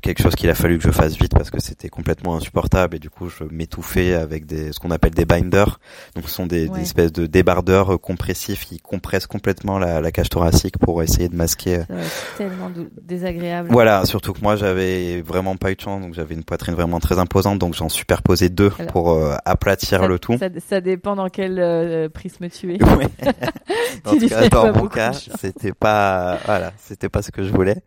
[0.01, 2.99] quelque chose qu'il a fallu que je fasse vite parce que c'était complètement insupportable et
[2.99, 5.79] du coup je m'étouffais avec des ce qu'on appelle des binders.
[6.15, 10.29] Donc ce sont des, espèces de débardeurs euh, compressifs qui compressent complètement la, la cage
[10.29, 12.71] thoracique pour essayer de masquer euh, va être tellement
[13.03, 13.69] désagréable.
[13.71, 16.99] voilà, surtout que moi j'avais vraiment pas eu de chance, donc j'avais une poitrine vraiment
[16.99, 20.37] très imposante, donc j'en superposais deux Alors, pour euh, aplatir ça, le tout.
[20.37, 22.79] Ça, ça dépend dans quel euh, prisme tu es.
[22.91, 23.07] Ouais.
[24.05, 27.49] en Tu tout cas, dans mon cas, c'était pas, voilà, c'était pas ce que je
[27.49, 27.77] voulais.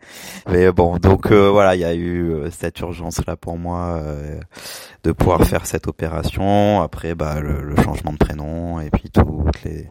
[0.48, 3.98] Mais bon, donc euh, voilà, il y a eu euh, cette urgence là pour moi
[4.02, 4.40] euh,
[5.02, 6.80] de pouvoir faire cette opération.
[6.82, 9.90] Après, bah le, le changement de prénom et puis toutes les.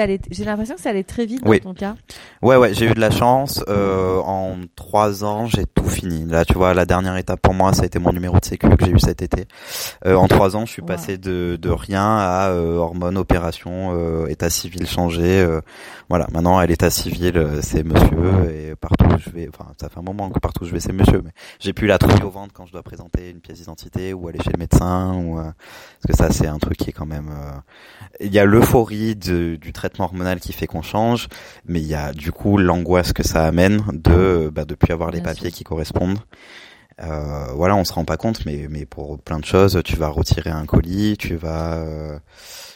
[0.00, 1.60] Allé- J'ai l'impression que ça allait très vite Oui.
[1.60, 1.94] dans ton cas.
[2.42, 3.62] Ouais, ouais, j'ai eu de la chance.
[3.68, 6.24] Euh, en trois ans, j'ai tout fini.
[6.26, 8.68] Là, tu vois, la dernière étape pour moi, ça a été mon numéro de sécu
[8.68, 9.46] que j'ai eu cet été.
[10.06, 10.88] Euh, en trois ans, je suis Wow.
[10.88, 15.46] passé de, de rien à euh, hormones, opération, euh, état civil changé.
[16.08, 19.98] voilà, maintenant, à l'état civil, c'est monsieur et partout où je vais, enfin, ça fait
[19.98, 21.22] un moment que partout où je vais, c'est monsieur.
[21.24, 21.30] Mais
[21.60, 24.38] j'ai plus la trouille au ventre quand je dois présenter une pièce d'identité ou aller
[24.42, 27.30] chez le médecin ou parce que ça, c'est un truc qui est quand même.
[28.20, 31.28] Il y a l'euphorie de- du traitement hormonal qui fait qu'on change
[31.66, 35.10] mais il y a du coup l'angoisse que ça amène de bah, de plus avoir
[35.10, 35.58] les Bien papiers sûr.
[35.58, 36.18] qui correspondent.
[37.02, 40.08] Euh, voilà, on se rend pas compte, mais mais pour plein de choses, tu vas
[40.08, 42.18] retirer un colis, tu vas euh,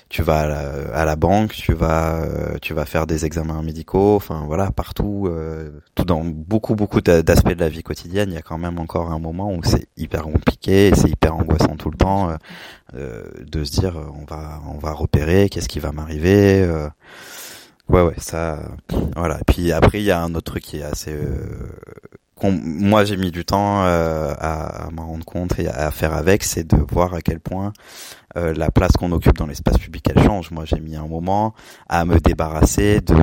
[0.09, 0.61] tu vas à la,
[0.95, 5.27] à la banque, tu vas euh, tu vas faire des examens médicaux, enfin voilà, partout,
[5.29, 8.59] euh, tout dans beaucoup beaucoup d'a- d'aspects de la vie quotidienne, il y a quand
[8.59, 12.31] même encore un moment où c'est hyper compliqué, c'est hyper angoissant tout le temps
[12.95, 16.67] euh, de se dire on va on va repérer, qu'est-ce qui va m'arriver.
[17.89, 18.61] Ouais, ouais, ça,
[19.17, 19.39] voilà.
[19.47, 21.71] Puis après, il y a un autre truc qui est assez, euh,
[22.43, 26.45] moi j'ai mis du temps euh, à, à m'en rendre compte et à faire avec,
[26.45, 27.73] c'est de voir à quel point
[28.37, 30.51] euh, la place qu'on occupe dans l'espace public elle change.
[30.51, 31.55] Moi, j'ai mis un moment
[31.89, 33.15] à me débarrasser de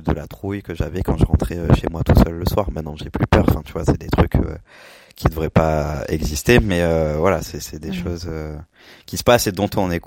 [0.00, 2.70] de la trouille que j'avais quand je rentrais euh, chez moi tout seul le soir.
[2.72, 3.44] Maintenant, j'ai plus peur.
[3.48, 4.56] Enfin, tu vois, c'est des trucs euh,
[5.14, 8.56] qui devraient pas exister, mais euh, voilà, c'est c'est des choses euh,
[9.04, 10.00] qui se passent et dont on est.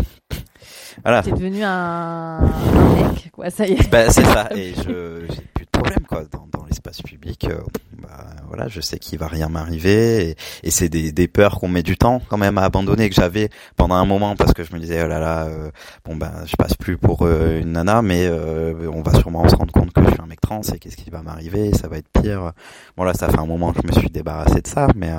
[1.04, 1.22] Voilà.
[1.24, 3.50] T'es devenu un, un mec, quoi.
[3.50, 3.90] Ça y est.
[3.90, 4.50] Bah, c'est ça.
[4.56, 7.48] Et je j'ai plus problème quoi dans, l'espace public.
[7.50, 7.60] euh,
[8.02, 11.98] bah, voilà, je sais qu'il va rien m'arriver et, c'est des, peurs qu'on met du
[11.98, 15.04] temps quand même à abandonner que j'avais pendant un moment parce que je me disais
[15.04, 15.70] oh là là euh,
[16.06, 19.56] bon ben je passe plus pour euh, une nana mais euh, on va sûrement se
[19.56, 21.98] rendre compte que je suis un mec trans et qu'est-ce qui va m'arriver ça va
[21.98, 22.54] être pire.
[22.98, 25.12] Bon là ça fait un moment que je me suis débarrassé de ça mais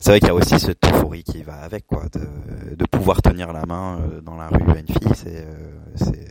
[0.00, 3.22] c'est vrai qu'il y a aussi cette euphorie qui va avec quoi de, de pouvoir
[3.22, 5.46] tenir la main dans la rue à une fille c'est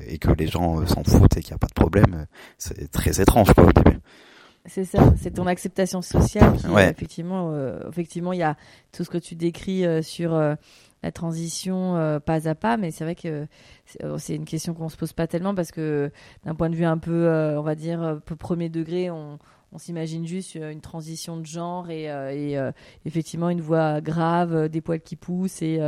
[0.09, 2.25] et que les gens s'en foutent et qu'il n'y a pas de problème
[2.57, 3.99] c'est très étrange quoi au début
[4.65, 6.89] C'est ça, c'est ton acceptation sociale qui, Ouais.
[6.89, 8.55] effectivement, euh, effectivement, il y a
[8.91, 10.55] tout ce que tu décris euh, sur euh,
[11.03, 11.93] la transition
[12.25, 13.47] pas à pas, mais c'est vrai que
[14.17, 16.11] c'est une question qu'on se pose pas tellement parce que
[16.43, 19.37] d'un point de vue un peu, on va dire, un peu premier degré, on,
[19.71, 22.59] on s'imagine juste une transition de genre et, et,
[23.05, 25.79] effectivement une voix grave, des poils qui poussent et,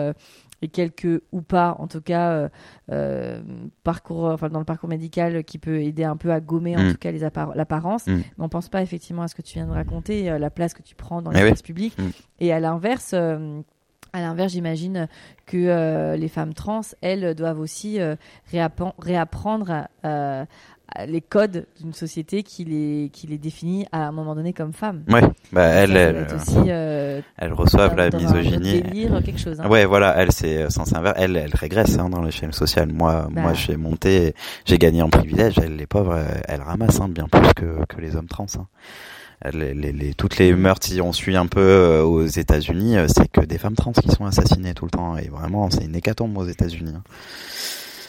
[0.61, 2.49] et quelques ou pas, en tout cas, euh,
[2.91, 3.41] euh,
[3.83, 6.91] parcours, enfin dans le parcours médical qui peut aider un peu à gommer en Mm.
[6.91, 8.07] tout cas les appar- l'apparence.
[8.07, 8.15] Mm.
[8.17, 10.73] Mais on pense pas effectivement à ce que tu viens de raconter, euh, la place
[10.73, 11.97] que tu prends dans Eh l'espace public.
[11.97, 12.09] Mm.
[12.41, 13.61] Et à l'inverse, euh,
[14.11, 15.07] à l'inverse, j'imagine
[15.45, 18.15] que euh, les femmes trans, elles, doivent aussi euh,
[18.51, 20.45] réappren- réapprendre euh,
[21.07, 25.03] les codes d'une société qui les, qui les définit à un moment donné comme femmes.
[25.09, 25.21] ouais
[25.51, 29.59] bah elle elle, euh, aussi, euh, elles reçoivent la misogynie délire, quelque chose.
[29.59, 29.67] hein.
[29.69, 31.15] Ouais, voilà, elle c'est euh, sens inverse.
[31.19, 32.91] Elle, elle régresse hein, dans l'échelle sociale.
[32.91, 33.41] Moi, Bah.
[33.41, 34.33] moi, j'ai monté,
[34.65, 35.57] j'ai gagné en privilège.
[35.61, 38.45] Elle, les pauvres, euh, elles ramassent hein, bien plus que, que les hommes trans.
[38.57, 38.67] hein.
[39.53, 43.41] les, les, les, toutes les meurtres, si on suit un peu aux États-Unis, c'est que
[43.41, 45.17] des femmes trans qui sont assassinées tout le temps.
[45.17, 46.93] Et vraiment, c'est une hécatombe aux États-Unis.
[46.95, 47.03] Hein.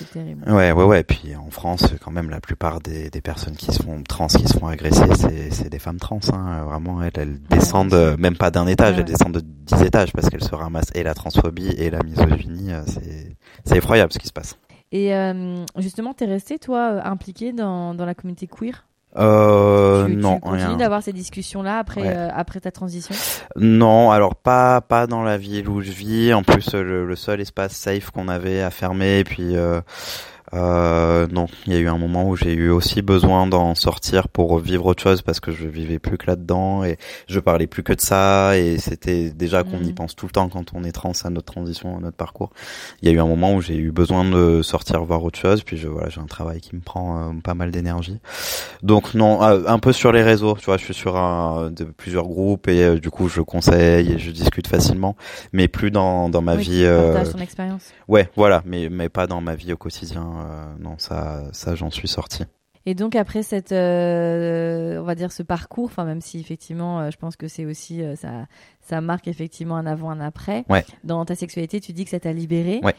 [0.01, 0.51] C'est terrible.
[0.51, 1.03] Ouais, ouais, ouais.
[1.05, 4.49] Puis en France, quand même, la plupart des, des personnes qui se font trans, qui
[4.49, 5.05] se font agresser,
[5.51, 6.21] c'est des femmes trans.
[6.33, 6.65] Hein.
[6.65, 10.43] Vraiment, elles, elles descendent même pas d'un étage, elles descendent de dix étages parce qu'elles
[10.43, 12.71] se ramassent et la transphobie et la misogynie.
[12.87, 13.37] C'est
[13.67, 14.57] c'est effroyable ce qui se passe.
[14.91, 18.87] Et euh, justement, t'es resté toi impliqué dans dans la communauté queer?
[19.17, 22.13] Euh, tu, non, tu continues d'avoir ces discussions-là après Ouais.
[22.17, 23.15] euh, après ta transition
[23.57, 26.33] Non, alors pas pas dans la ville où je vis.
[26.33, 29.19] En plus, le, le seul espace safe qu'on avait à fermer.
[29.19, 29.81] Et puis euh,
[30.53, 34.29] euh, non, il y a eu un moment où j'ai eu aussi besoin d'en sortir
[34.29, 36.99] pour vivre autre chose parce que je vivais plus que là-dedans et
[37.29, 38.57] je parlais plus que de ça.
[38.59, 39.95] Et c'était déjà qu'on y Mhm.
[39.95, 42.51] pense tout le temps quand on est trans à notre transition, à notre parcours.
[43.03, 45.63] Il y a eu un moment où j'ai eu besoin de sortir voir autre chose.
[45.63, 48.19] Puis je voilà, j'ai un travail qui me prend euh, pas mal d'énergie.
[48.83, 51.85] Donc non, euh, un peu sur les réseaux, tu vois, je suis sur un, de
[51.85, 55.17] plusieurs groupes et euh, du coup je conseille et je discute facilement,
[55.53, 56.81] mais plus dans dans ma Oui, vie.
[56.81, 57.83] tu euh, ton expérience.
[58.09, 60.27] ouais, voilà, mais mais pas dans ma vie au quotidien.
[60.41, 62.45] Euh, non, ça ça j'en suis sorti.
[62.87, 67.11] Et donc après cette, euh, on va dire ce parcours, enfin même si effectivement, euh,
[67.11, 68.47] je pense que c'est aussi euh, ça,
[68.81, 70.65] ça marque effectivement un avant, un après.
[70.71, 70.83] Ouais.
[71.05, 72.81] Dans ta sexualité, tu dis que ça t'a libéré.
[72.83, 72.95] Ouais.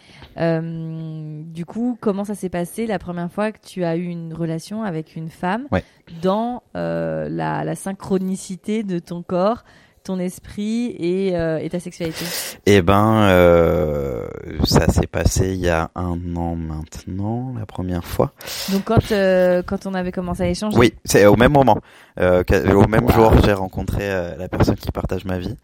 [1.52, 4.84] Du coup, comment ça s'est passé la première fois que tu as eu une relation
[4.84, 5.84] avec une femme Ouais.
[6.22, 9.64] dans la, la synchronicité de ton corps,
[10.04, 12.26] ton esprit et, euh, et ta sexualité
[12.66, 14.28] Eh ben, euh,
[14.64, 18.32] ça s'est passé il y a un an maintenant, la première fois.
[18.72, 20.78] Donc quand euh, quand on avait commencé à échanger.
[20.78, 21.80] Oui, c'est au même moment,
[22.20, 23.12] au même Wow.
[23.12, 25.56] jour, j'ai rencontré la personne qui partage ma vie.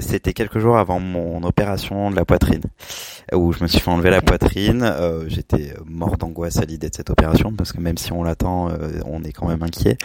[0.00, 2.62] C'était quelques jours avant mon opération de la poitrine,
[3.34, 4.90] où je me suis fait enlever la poitrine.
[5.28, 8.68] J'étais mort d'angoisse à l'idée de cette opération, parce que même si on l'attend,
[9.06, 9.96] on est quand même inquiet.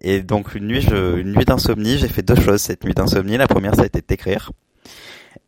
[0.00, 3.36] Et donc une nuit, je, une nuit d'insomnie, j'ai fait deux choses cette nuit d'insomnie.
[3.36, 4.52] La première, ça a été de t'écrire.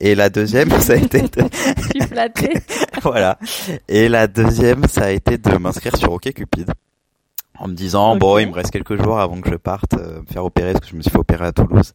[0.01, 2.61] Et la deuxième, ça a été de,
[3.03, 3.39] voilà.
[3.89, 6.71] Et la deuxième, ça a été de m'inscrire sur OkCupid.
[7.59, 10.27] En me disant, bon, il me reste quelques jours avant que je parte euh, me
[10.27, 11.93] faire opérer, parce que je me suis fait opérer à Toulouse.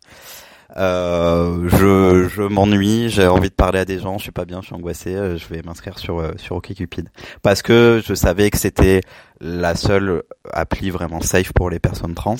[0.77, 4.61] Euh, je je m'ennuie, j'ai envie de parler à des gens, je suis pas bien,
[4.61, 7.09] je suis angoissé, euh, je vais m'inscrire sur euh, sur OkCupid
[7.41, 9.01] parce que je savais que c'était
[9.41, 12.37] la seule appli vraiment safe pour les personnes trans.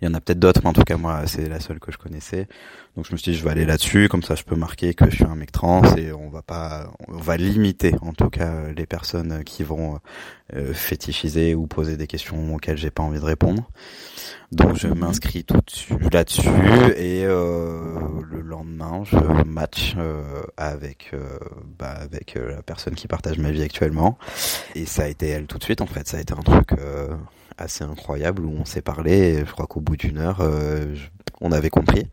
[0.00, 1.92] Il y en a peut-être d'autres, mais en tout cas moi c'est la seule que
[1.92, 2.48] je connaissais.
[2.96, 5.08] Donc je me suis dit je vais aller là-dessus, comme ça je peux marquer que
[5.10, 8.48] je suis un mec trans et on va pas, on va limiter en tout cas
[8.48, 9.98] euh, les personnes qui vont
[10.54, 13.68] euh, fétichiser ou poser des questions auxquelles j'ai pas envie de répondre.
[14.52, 16.48] Donc je m'inscris tout de suite là-dessus
[16.96, 17.98] et euh,
[18.30, 21.38] le lendemain je match euh, avec euh,
[21.78, 24.18] bah, avec euh, la personne qui partage ma vie actuellement
[24.74, 26.72] et ça a été elle tout de suite en fait ça a été un truc
[26.72, 27.16] euh,
[27.58, 31.08] assez incroyable où on s'est parlé et je crois qu'au bout d'une heure euh, je-
[31.40, 32.06] on avait compris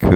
[0.00, 0.06] que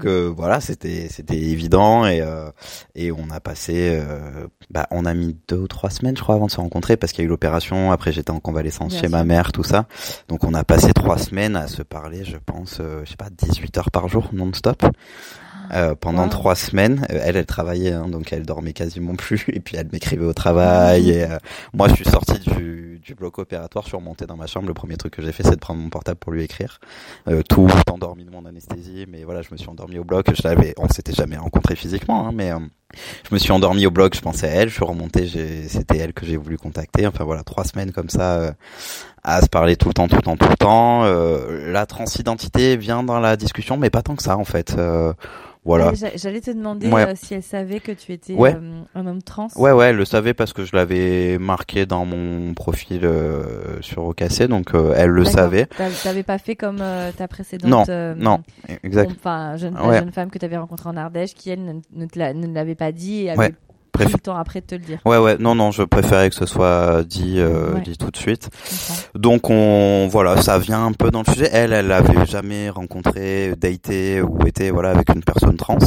[0.00, 2.50] que voilà c'était c'était évident et euh,
[2.94, 6.34] et on a passé euh, bah on a mis deux ou trois semaines je crois
[6.36, 9.08] avant de se rencontrer parce qu'il y a eu l'opération après j'étais en convalescence chez
[9.08, 9.86] ma mère tout ça.
[10.28, 13.28] Donc on a passé trois semaines à se parler je pense euh, je sais pas
[13.30, 14.82] 18 heures par jour non-stop
[15.72, 16.28] euh, pendant Wow.
[16.28, 19.88] trois semaines Euh, elle elle travaillait hein, donc elle dormait quasiment plus et puis elle
[19.92, 21.38] m'écrivait au travail et euh,
[21.74, 24.66] moi je suis sorti du, du bloc opératoire je suis remonté dans ma chambre.
[24.68, 26.78] Le premier truc que j'ai fait c'est de prendre mon portable pour lui écrire.
[27.28, 30.26] Euh, tout endormi de mon anesthésie mais voilà je me suis endormi au bloc.
[30.34, 32.58] Je l'avais on s'était jamais rencontré physiquement hein, mais euh,
[33.28, 35.28] je me suis endormi au bloc je pensais à elle je suis remonté
[35.68, 37.06] c'était elle que j'ai voulu contacter.
[37.06, 38.52] Enfin voilà trois semaines comme ça euh,
[39.22, 41.04] à se parler tout le temps tout le temps tout le temps.
[41.04, 44.74] Euh, la transidentité vient dans la discussion mais pas tant que ça en fait.
[44.78, 45.12] Euh,
[45.64, 47.06] voilà j'a- J'allais te demander Ouais.
[47.08, 48.54] euh, si elle savait que tu étais Ouais.
[48.54, 49.48] euh, un homme trans.
[49.56, 54.04] Ouais, ouais, elle le savait parce que je l'avais marqué dans mon profil euh, sur
[54.04, 55.66] OKC, donc elle le savait.
[55.66, 56.82] T'a- T'avais pas fait comme
[57.16, 57.70] ta précédente.
[57.70, 58.42] Non, euh, non,
[58.82, 59.12] exact.
[59.16, 59.98] Enfin, jeune, Ouais.
[59.98, 63.22] jeune femme que tu avais rencontrée en Ardèche, qui elle ne, ne l'avait pas dit
[63.22, 63.54] et avait
[63.98, 64.04] Ouais.
[64.06, 64.98] pris Préf- le temps après de te le dire.
[65.04, 67.80] Ouais, ouais, non, non, je préférais que ce soit dit, euh, Ouais.
[67.82, 68.48] dit tout de suite.
[69.14, 71.50] Donc on, voilà, ça vient un peu dans le sujet.
[71.52, 75.78] Elle, elle avait jamais rencontré, daté ou été, voilà, avec une personne trans.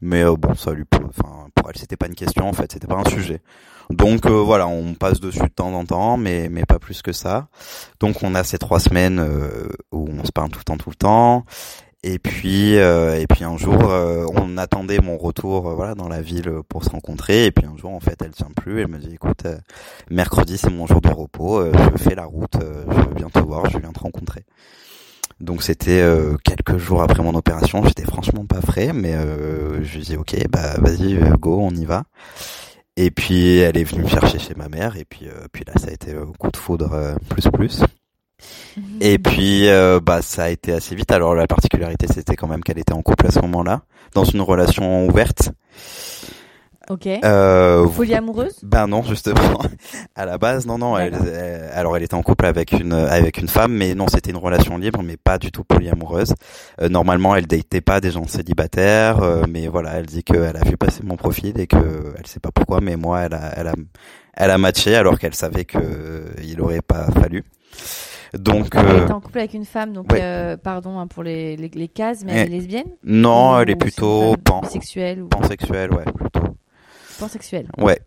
[0.00, 2.86] Mais euh, bon, ça lui, enfin, pour elle, c'était pas une question en fait, c'était
[2.88, 3.40] pas un sujet.
[3.90, 7.12] Donc euh, voilà, on passe dessus de temps en temps, mais mais pas plus que
[7.12, 7.48] ça.
[8.00, 10.88] Donc on a ces trois semaines euh, où on se parle tout le temps, tout
[10.90, 11.44] le temps.
[12.04, 16.08] Et puis euh, et puis un jour, euh, on attendait mon retour, euh, voilà, dans
[16.08, 17.46] la ville pour se rencontrer.
[17.46, 18.80] Et puis un jour, en fait, elle tient plus.
[18.80, 19.46] Elle me dit, écoute,
[20.10, 23.78] mercredi c'est mon jour de repos, je fais la route, je viens te voir, je
[23.78, 24.44] viens te rencontrer.
[25.40, 26.04] Donc c'était
[26.44, 29.14] quelques jours après mon opération, j'étais franchement pas frais, mais
[29.82, 32.04] je lui dis ok, bah vas-y, go, on y va.
[32.96, 35.88] Et puis elle est venue me chercher chez ma mère, et puis puis là ça
[35.88, 37.82] a été coup de foudre plus plus.
[39.00, 41.12] Et puis, euh, bah, ça a été assez vite.
[41.12, 43.82] Alors, la particularité, c'était quand même qu'elle était en couple à ce moment-là,
[44.14, 45.50] dans une relation ouverte.
[46.90, 47.06] Ok.
[47.06, 48.58] Euh, Folie amoureuse?
[48.64, 49.36] Ben non, justement.
[50.16, 50.98] À la base, non, non.
[50.98, 51.26] Elle, D'accord.
[51.28, 54.36] elle- alors, elle était en couple avec une avec une femme, mais non, c'était une
[54.36, 56.34] relation libre, mais pas du tout polyamoureuse.
[56.80, 60.64] Euh, normalement, elle datait pas des gens célibataires, euh, mais voilà, elle dit qu'elle a
[60.68, 63.68] vu passer mon profil et que elle sait pas pourquoi, mais moi, elle a elle
[63.68, 63.74] a
[64.34, 67.44] elle a matché alors qu'elle savait que euh, il aurait pas fallu.
[68.38, 70.20] Donc, Elle euh, était en couple avec une femme, donc ouais.
[70.22, 73.70] euh, pardon hein, pour les, les, les cases, mais elle est lesbienne non, Ou elle
[73.70, 76.54] est plutôt femme pan, Bisexuelle ou pansexuelle, ouais, plutôt.
[77.18, 77.66] pansexuelle.
[77.78, 77.98] Ouais.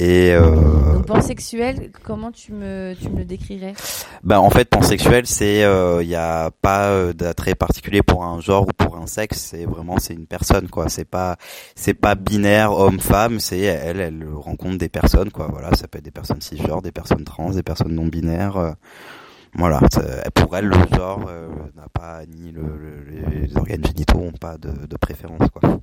[0.00, 3.74] Et euh, Donc pansexuelle, comment tu me, tu me le décrirais?
[4.22, 5.62] Ben en fait, pansexuel, c'est
[6.02, 9.38] il y a pas euh, d'attrait particulier pour un genre ou pour un sexe.
[9.38, 10.88] C'est vraiment c'est une personne quoi.
[10.88, 11.36] C'est pas
[11.74, 13.40] c'est pas binaire homme-femme.
[13.40, 15.48] C'est elle elle rencontre des personnes quoi.
[15.50, 18.56] Voilà, ça peut être des personnes cisgenres, des personnes trans, des personnes non binaires.
[18.56, 18.70] euh,
[19.54, 19.80] voilà,
[20.34, 24.56] pour elle le genre euh, n'a pas ni le, le- les organes génitaux ont pas
[24.58, 25.78] de, de préférence quoi.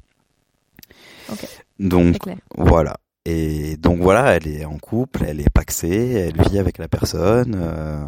[1.79, 2.17] Donc
[2.57, 2.97] voilà.
[3.25, 7.55] Et donc voilà, elle est en couple, elle est paxée, elle vit avec la personne.
[7.57, 8.03] euh,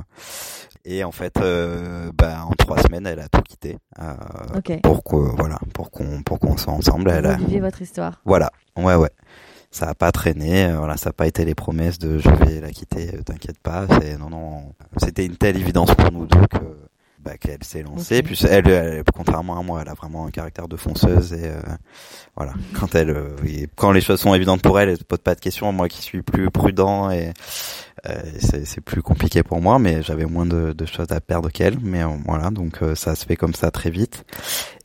[0.85, 4.13] et en fait, euh, bah, en trois semaines, elle a tout quitté euh,
[4.83, 7.09] pour que voilà, pour qu'on pour qu'on soit ensemble.
[7.09, 8.21] Elle a, Vous viviez votre histoire.
[8.25, 9.09] voilà, ouais ouais.
[9.77, 12.61] Ça a pas traîné, euh, voilà, ça a pas été les promesses de je vais
[12.61, 13.85] la quitter, euh, t'inquiète pas.
[14.01, 16.57] C'est non non, c'était une telle évidence pour nous deux que
[17.19, 18.23] bah, qu'elle s'est lancée.
[18.23, 21.61] Puis elle, elle, contrairement à moi, elle a vraiment un caractère de fonceuse et euh,
[22.35, 22.53] voilà.
[22.73, 25.35] Quand elle, euh, et quand les choses sont évidentes pour elle, elle se pose pas
[25.35, 25.71] de questions.
[25.71, 27.33] Moi qui suis plus prudent et
[28.07, 31.49] euh, c'est c'est plus compliqué pour moi, mais j'avais moins de, de choses à perdre
[31.49, 31.77] qu'elle.
[31.81, 34.23] Mais euh, voilà, donc euh, ça se fait comme ça très vite.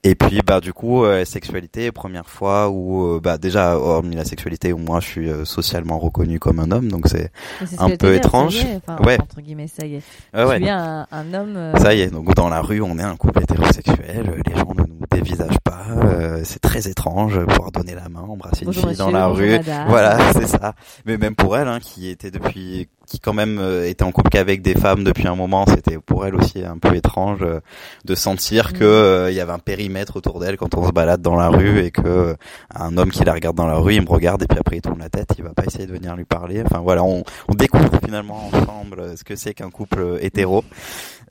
[0.04, 4.24] Et puis bah du coup euh, sexualité première fois où euh, bah déjà hormis la
[4.24, 7.30] sexualité où moi je suis euh, socialement reconnu comme un homme donc c'est
[7.64, 8.56] ce Un peu étrange.
[8.56, 9.16] Est, enfin, Ouais.
[9.20, 10.02] Entre guillemets, ça y est.
[10.34, 11.54] ouais, tu es un, un homme.
[11.56, 14.56] euh, ça y est donc dans la rue on est un couple hétérosexuel euh, les
[14.58, 18.72] gens ne nous dévisagent pas euh, c'est très étrange pouvoir donner la main embrasser une
[18.72, 19.88] fille dans la rue madame.
[19.88, 20.74] voilà c'est ça
[21.06, 24.30] mais même pour elle hein, qui était depuis qui quand même euh, était en couple
[24.30, 27.60] qu'avec des femmes depuis un moment c'était pour elle aussi un peu étrange euh,
[28.04, 28.78] de sentir Mm.
[28.78, 31.48] que euh, il y avait un périmètre autour d'elle quand on se balade dans la
[31.48, 32.34] rue et que euh,
[32.74, 34.82] un homme qui la regarde dans la rue il me regarde et puis après il
[34.82, 36.62] tourne la tête il va pas essayer de venir lui parler.
[36.64, 37.22] Enfin voilà on,
[37.54, 40.64] découvre finalement ensemble euh, ce que c'est qu'un couple euh, hétéro.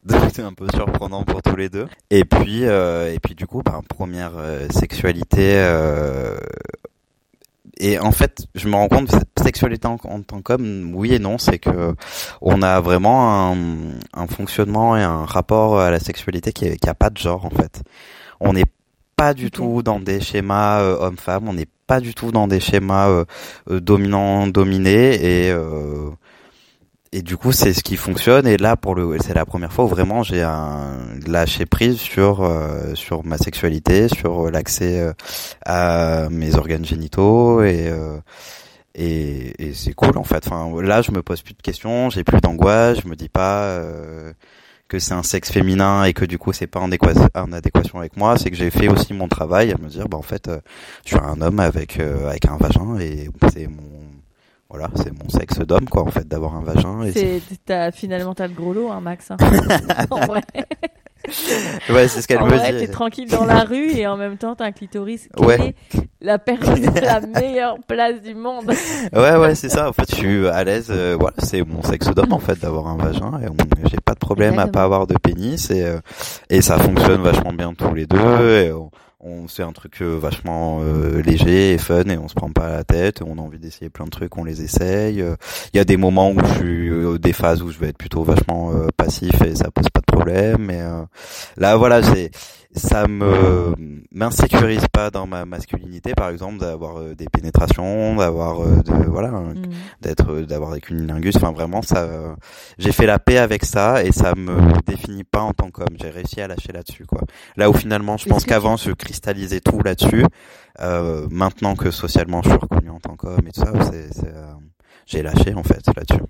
[0.34, 1.88] C'est un peu surprenant pour tous les deux.
[2.10, 4.32] Et puis et puis du coup bah, première
[4.72, 5.60] sexualité
[7.82, 11.20] et en fait, je me rends compte que cette sexualité en, tant qu'homme, oui et
[11.20, 11.96] non, c'est que
[12.40, 13.56] on a vraiment
[14.14, 17.50] un, fonctionnement et un rapport à la sexualité qui, est- qui pas de genre en
[17.50, 17.82] fait.
[18.44, 18.66] On n'est
[19.16, 22.60] pas du tout dans des schémas euh, homme-femme, on n'est pas du tout dans des
[22.60, 23.26] schémas euh,
[23.70, 26.10] euh, dominant-dominé et euh,
[27.12, 28.48] et du coup c'est ce qui fonctionne.
[28.48, 32.42] Et là pour le c'est la première fois où vraiment j'ai un lâché prise sur
[32.42, 35.14] euh, sur ma sexualité sur l'accès euh,
[35.66, 37.62] à mes organes génitaux.
[37.62, 38.18] Et euh,
[38.96, 40.48] et, et c'est cool en fait.
[40.48, 42.10] Enfin là je me pose plus de questions.
[42.10, 43.02] J'ai plus d'angoisse.
[43.04, 44.34] Je me dis pas euh,
[44.92, 48.00] que c'est un sexe féminin et que du coup c'est pas en, équation, en adéquation
[48.00, 50.50] avec moi c'est que j'ai fait aussi mon travail à me dire bah en fait
[50.50, 50.60] euh,
[51.06, 53.84] je suis un homme avec euh, avec un vagin et c'est mon
[54.70, 58.48] voilà c'est mon sexe d'homme quoi en fait d'avoir un vagin et c'est- finalement, t'as
[58.48, 59.32] le gros lot, hein, Max.
[59.32, 59.38] hein.
[60.12, 60.42] en vrai,
[61.90, 64.38] ouais c'est ce qu'elle me vrai dit t'es tranquille dans la rue et en même
[64.38, 65.28] temps, t'as un clitoris.
[65.36, 65.76] Quelle Ouais.
[65.94, 68.72] est la personne à la meilleure place du monde
[69.14, 69.90] Ouais, ouais, c'est ça.
[69.90, 70.88] En fait, je suis à l'aise.
[70.90, 73.48] euh, voilà, c'est mon sexe d'homme en fait d'avoir un vagin et
[73.90, 74.72] j'ai pas de problème à Exactement.
[74.72, 76.00] pas avoir de pénis et euh,
[76.50, 78.58] et ça fonctionne vachement bien tous les deux.
[78.58, 78.90] Et on,
[79.24, 82.70] on c'est un truc euh, vachement euh, léger et fun et on se prend pas
[82.70, 83.22] la tête.
[83.26, 85.24] On a envie d'essayer plein de trucs, on les essaye.
[85.74, 87.98] Il y a des moments où je suis euh, des phases où je vais être
[87.98, 90.58] plutôt vachement euh, passif et ça pose pas de problème.
[90.60, 91.04] Mais euh,
[91.58, 92.32] là, voilà, c'est
[92.74, 93.74] ça me
[94.12, 99.32] m'insécurise pas dans ma masculinité par exemple d'avoir euh, des pénétrations d'avoir euh, de voilà
[99.32, 99.72] Mm.
[100.02, 101.36] d'être euh, d'avoir des cunilingus.
[101.36, 102.34] Enfin vraiment ça euh,
[102.78, 105.96] j'ai fait la paix avec ça et ça me définit pas en tant qu'homme.
[106.00, 107.22] J'ai réussi à lâcher là-dessus quoi.
[107.58, 110.26] Là où finalement je pense qu'avant je cristallisais tout là-dessus
[110.80, 114.28] euh, maintenant que socialement je suis reconnu en tant qu'homme et tout ça c'est c'est,
[114.28, 114.54] euh,
[115.06, 116.24] j'ai lâché en fait là-dessus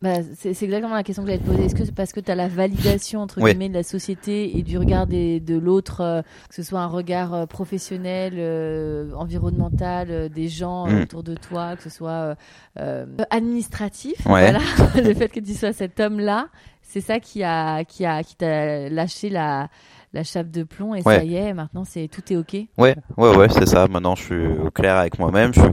[0.00, 1.64] Bah, c'est, exactement la question que j'allais te poser.
[1.64, 3.50] Est-ce que c'est parce que tu as la validation entre Oui.
[3.50, 6.86] guillemets de la société et du regard des, de l'autre, euh, que ce soit un
[6.86, 11.02] regard euh, professionnel, euh, environnemental, des gens Mm.
[11.02, 12.36] autour de toi, que ce soit
[12.78, 14.42] euh, administratif, Ouais.
[14.52, 14.60] voilà,
[15.02, 16.46] le fait que tu sois cet homme-là,
[16.82, 19.68] c'est ça qui a qui a qui t'a lâché la
[20.14, 21.16] la chape de plomb et Ouais.
[21.16, 22.54] ça y est, maintenant c'est tout est ok.
[22.78, 23.88] Ouais, ouais, ouais, c'est ça.
[23.88, 25.52] Maintenant, je suis au clair avec moi-même.
[25.52, 25.70] Je suis,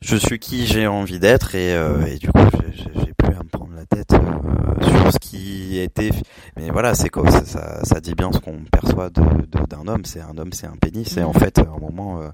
[0.00, 2.40] je suis qui j'ai envie d'être et, euh, et du coup,
[2.74, 6.10] j'ai- plus à me prendre la tête euh, sur ce qui était,
[6.56, 10.04] mais voilà, c'est quoi, ça, ça, ça dit bien ce qu'on perçoit d'un homme.
[10.04, 11.16] C'est un homme, c'est un pénis.
[11.16, 12.28] Et en fait, à un moment, euh,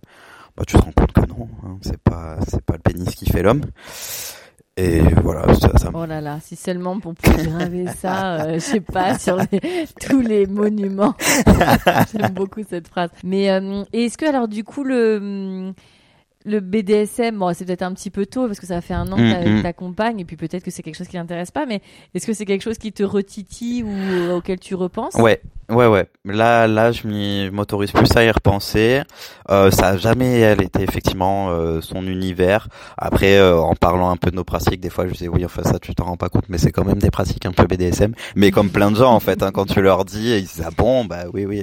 [0.56, 3.26] bah, tu te rends compte que non, hein, c'est pas, c'est pas le pénis qui
[3.26, 3.62] fait l'homme.
[4.76, 8.58] Et voilà, ça, ça Oh là là, si seulement pour pouvoir graver ça, euh, je
[8.60, 9.60] sais pas, sur les-
[10.00, 11.14] tous les monuments.
[12.16, 13.10] J'aime beaucoup cette phrase.
[13.24, 15.72] Mais euh, est-ce que alors du coup le
[16.48, 19.16] le BDSM, bon c'est peut-être un petit peu tôt parce que ça fait un an
[19.16, 19.56] que Mm, mm.
[19.58, 21.80] que t'accompagnes et puis peut-être que c'est quelque chose qui l'intéresse pas, mais
[22.14, 25.14] est-ce que c'est quelque chose qui te retitille ou euh, auquel tu repenses?
[25.14, 26.06] Ouais, ouais, ouais.
[26.24, 29.02] Là, là, je m'autorise plus à y repenser.
[29.50, 32.68] Euh, ça a jamais elle été effectivement euh, son univers.
[32.96, 35.62] Après, euh, en parlant un peu de nos pratiques, des fois, je dis oui, enfin
[35.62, 38.14] ça, tu t'en rends pas compte, mais c'est quand même des pratiques un peu BDSM.
[38.36, 40.70] Mais comme plein de gens, en fait, hein, quand tu leur dis, ils disent ah
[40.76, 41.62] bon, bah oui, oui.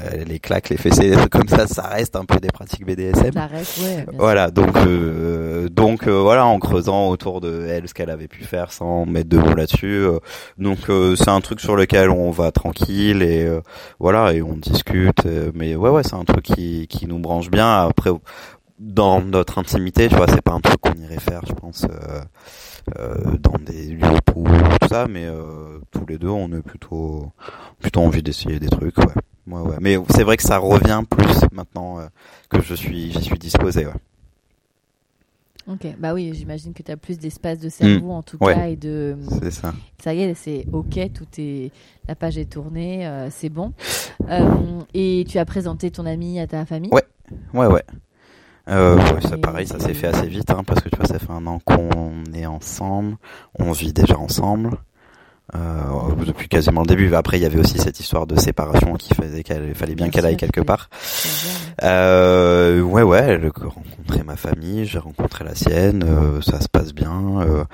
[0.00, 2.84] Euh, les claques, les fessées, des trucs comme ça, ça reste un peu des pratiques
[2.84, 3.32] BDSM.
[3.32, 4.06] Ça reste, ouais.
[4.18, 8.44] Voilà, donc euh, donc euh, voilà, en creusant autour de elle ce qu'elle avait pu
[8.44, 9.86] faire sans mettre de mots là-dessus.
[9.86, 10.18] euh,
[10.58, 13.60] donc euh, c'est un truc sur lequel on va tranquille et euh,
[14.00, 15.24] voilà et on discute.
[15.26, 17.84] euh, mais ouais ouais, c'est un truc qui qui nous branche bien.
[17.86, 18.10] Après
[18.78, 22.20] dans notre intimité, tu vois, c'est pas un truc qu'on irait faire, je pense, euh,
[22.98, 27.32] euh, dans des lieux pour tout ça, mais euh, tous les deux, on est plutôt
[27.80, 29.14] plutôt envie d'essayer des trucs, ouais.
[29.46, 29.76] Ouais, ouais.
[29.80, 32.06] Mais c'est vrai que ça revient plus maintenant euh,
[32.50, 33.92] que je suis, j'y suis disposé, ouais.
[35.68, 38.44] Ok, bah oui, j'imagine que tu as plus d'espace de cerveau en tout Mm.
[38.44, 38.54] Ouais.
[38.54, 39.72] cas et de C'est ça.
[39.98, 41.72] ça y est, c'est ok, tout est
[42.06, 43.72] la page est tournée, euh, c'est bon.
[44.30, 46.90] Euh, et tu as présenté ton ami à ta famille?
[46.92, 47.02] Ouais.
[47.52, 47.82] Ouais, ouais.
[48.68, 51.18] Euh, ouais, ça, pareil, ça s'est fait assez vite, hein, parce que tu vois, ça
[51.18, 53.16] fait un an qu'on est ensemble,
[53.58, 54.78] on vit déjà ensemble,
[55.54, 57.14] euh, depuis quasiment le début.
[57.14, 60.26] Après, il y avait aussi cette histoire de séparation qui faisait qu'il fallait bien qu'elle
[60.26, 60.90] aille quelque part.
[61.82, 66.68] Euh, ouais, ouais, elle a rencontré ma famille, j'ai rencontré la sienne, euh, ça se
[66.68, 67.40] passe bien.
[67.40, 67.64] euh,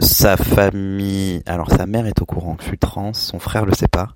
[0.00, 3.74] sa famille, alors sa mère est au courant que je suis trans, son frère le
[3.74, 4.10] sait pas.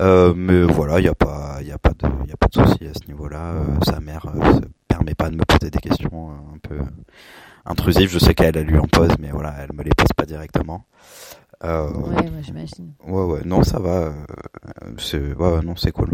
[0.00, 2.36] Euh, mais voilà, il y a pas, il y a pas de, il y a
[2.36, 3.38] pas de souci à ce niveau-là.
[3.38, 6.78] Euh, sa mère euh, se permet pas de me poser des questions un peu
[7.64, 8.10] intrusives.
[8.10, 10.84] Je sais qu'elle a lui en pose, mais voilà, elle me les pose pas directement.
[11.62, 12.92] Euh, Ouais, moi j'imagine.
[13.06, 13.90] ouais, ouais, non, ça va.
[14.08, 14.12] euh,
[14.98, 16.10] c'est, ouais, ouais, non, c'est cool.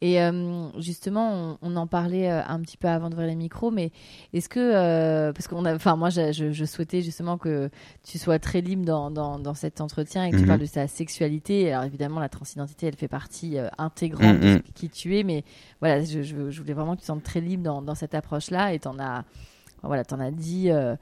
[0.00, 3.70] Et euh, justement, on, on en parlait euh, un petit peu avant d'ouvrir les micros,
[3.70, 3.90] mais
[4.32, 7.68] est-ce que, euh, parce qu'on a, enfin moi, je, je- je souhaitais justement que
[8.04, 10.48] tu sois très libre dans, dans, dans cet entretien et que tu Mhm.
[10.48, 11.72] parles de sa sexualité.
[11.72, 14.62] Alors évidemment, la transidentité, elle fait partie euh, intégrante de Mhm.
[14.74, 15.44] qui tu es, mais
[15.80, 18.72] voilà, je, je, voulais vraiment que tu te sentes très libre dans, dans cette approche-là
[18.72, 19.24] et t'en as,
[19.82, 20.94] voilà, t'en as dit euh,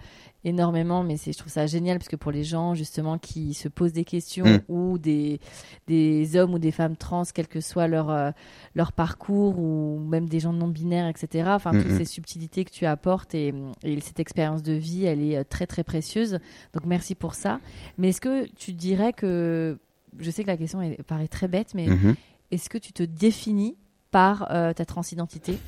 [0.45, 3.69] énormément, mais c'est, je trouve ça génial parce que pour les gens justement qui se
[3.69, 4.61] posent des questions Mm.
[4.69, 5.41] ou des,
[5.87, 8.31] des hommes ou des femmes trans, quel que soit leur euh,
[8.75, 11.49] leur parcours ou même des gens non binaires, etc.
[11.55, 11.99] Enfin, toutes Mhm.
[11.99, 15.67] ces subtilités que tu apportes et, et cette expérience de vie, elle est euh, très
[15.67, 16.39] très précieuse.
[16.75, 17.61] Donc merci pour ça.
[17.99, 19.79] Mais est-ce que tu dirais que,
[20.19, 22.15] je sais que la question elle paraît très bête, mais Mhm.
[22.51, 23.77] est-ce que tu te définis
[24.11, 25.59] par euh, ta transidentité?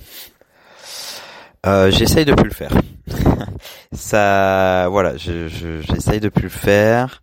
[1.64, 2.70] Euh, j'essaye de plus le faire.
[3.92, 7.22] ça, voilà, je, je- j'essaye de plus le faire.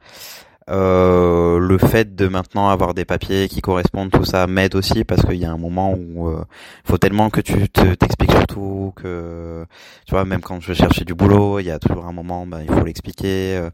[0.70, 5.22] Euh, le fait de maintenant avoir des papiers qui correspondent, tout ça m'aide aussi parce
[5.24, 6.44] qu'il y a un moment où euh,
[6.86, 9.66] faut tellement que tu te, t'expliques surtout que
[10.08, 12.62] tu vois même quand je cherchais du boulot, il y a toujours un moment, ben,
[12.62, 13.58] il faut l'expliquer.
[13.58, 13.70] euh,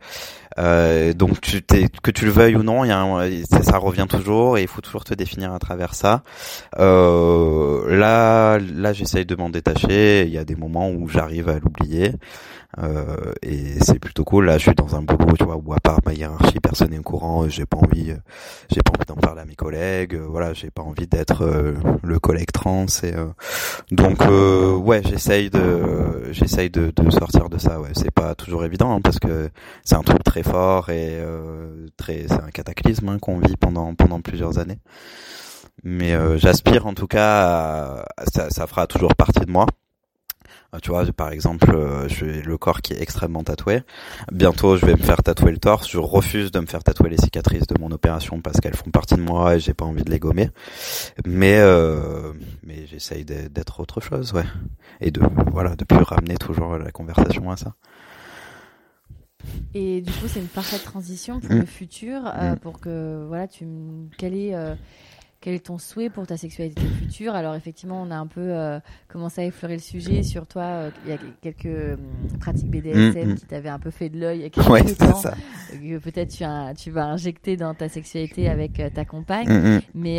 [0.57, 3.61] euh, donc tu t'es, que tu le veuilles ou non, il y a un- ça,
[3.63, 6.23] ça revient toujours et il faut toujours te définir à travers ça.
[6.79, 10.23] Euh, là, là, j'essaye de m'en détacher.
[10.25, 12.13] Il y a des moments où j'arrive à l'oublier.
[12.78, 14.45] Euh, et c'est plutôt cool.
[14.45, 16.99] Là, je suis dans un boulot, tu vois, où à part ma hiérarchie, personne n'est
[16.99, 17.49] au courant.
[17.49, 18.17] J'ai pas envie, euh,
[18.70, 20.13] j'ai pas envie d'en parler à mes collègues.
[20.15, 22.86] euh, voilà, j'ai pas envie d'être euh, le collègue trans.
[23.03, 23.13] Et
[23.91, 24.20] donc,
[24.86, 27.80] ouais, j'essaye de, j'essaye de, de sortir de ça.
[27.82, 29.49] Ouais, c'est pas toujours évident hein, parce que
[29.84, 31.20] c'est un truc très fort et
[31.97, 34.80] très, c'est un cataclysme hein, qu'on vit pendant pendant plusieurs années.
[35.84, 39.65] Mais euh, j'aspire en tout cas, à- ça, ça fera toujours partie de moi.
[40.74, 43.82] Euh, Tu vois, par exemple, euh, j'ai le corps qui est extrêmement tatoué.
[44.32, 45.89] Bientôt, je vais me faire tatouer le torse.
[45.89, 49.15] Je refuse de me faire tatouer les cicatrices de mon opération parce qu'elles font partie
[49.15, 50.49] de moi et j'ai pas envie de les gommer.
[51.26, 54.45] Mais euh, mais j'essaye d'être autre chose, ouais.
[55.01, 57.74] Et de voilà, de plus ramener toujours la conversation à ça.
[59.74, 61.59] Et du coup, c'est une parfaite transition pour Mm.
[61.59, 62.59] le futur, euh, Mm.
[62.59, 64.76] pour que voilà, tu m- quel est euh,
[65.41, 67.33] quel est ton souhait pour ta sexualité future?
[67.33, 70.63] Alors effectivement, on a un peu euh, commencé à effleurer le sujet sur toi.
[70.63, 71.95] euh, Il y a quelques euh,
[72.39, 73.35] pratiques BDSM Mm, mm.
[73.35, 75.15] qui t'avaient un peu fait de l'œil il y a quelques Ouais, c'est temps.
[75.15, 75.33] ça.
[75.71, 79.47] Que peut-être tu, as- tu vas injecter dans ta sexualité avec euh, ta compagne.
[79.49, 79.79] Mm.
[79.95, 80.17] Mais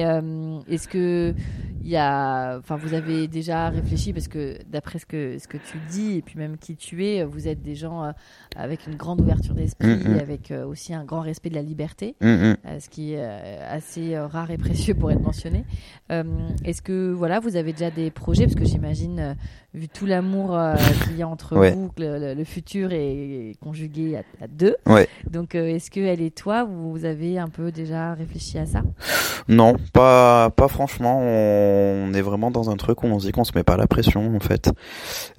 [0.68, 1.34] est-ce que
[1.82, 4.12] il y a, enfin, vous avez déjà réfléchi?
[4.12, 7.24] Parce que d'après ce que ce que tu dis et puis même qui tu es,
[7.24, 8.12] vous êtes des gens
[8.56, 13.12] avec une grande ouverture d'esprit, avec aussi un grand respect de la liberté, ce qui
[13.14, 15.64] est assez rare et précieux pour être mentionné.
[16.11, 16.24] Euh,
[16.64, 18.44] Est-ce que voilà, vous avez déjà des projets?
[18.44, 19.34] Parce que j'imagine, euh,
[19.74, 21.72] vu tout l'amour euh, qu'il y a entre Ouais.
[21.72, 24.76] vous, le, le- futur est conjugué à, à deux.
[24.86, 25.08] Ouais.
[25.30, 28.82] Donc, est-ce que elle et toi, vous avez un peu déjà réfléchi à ça?
[29.48, 31.18] Non, pas pas franchement.
[31.20, 33.86] On est vraiment dans un truc où on se dit qu'on se met pas la
[33.86, 34.70] pression en fait.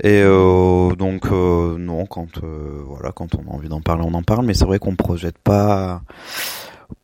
[0.04, 2.40] Et donc non, quand
[2.88, 4.46] voilà, quand on a envie d'en parler, on en parle.
[4.46, 6.02] Mais c'est vrai qu'on projette pas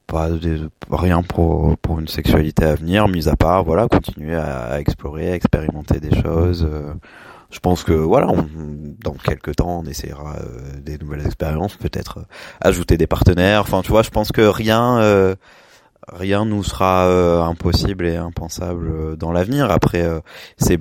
[0.08, 4.64] pas des- rien pour pour une sexualité à venir, mis à part voilà, continuer à,
[4.66, 6.66] à explorer, à expérimenter des choses.
[6.70, 6.94] euh.
[7.52, 8.48] je pense que voilà, on-
[9.04, 12.24] dans quelques temps, on essaiera euh, des nouvelles expériences, peut-être euh,
[12.62, 13.62] ajouter des partenaires.
[13.62, 15.00] Enfin, tu vois, je pense que rien.
[15.00, 15.36] euh,
[16.14, 19.70] rien nous sera euh, impossible et impensable dans l'avenir.
[19.72, 20.06] Après,
[20.58, 20.80] c'est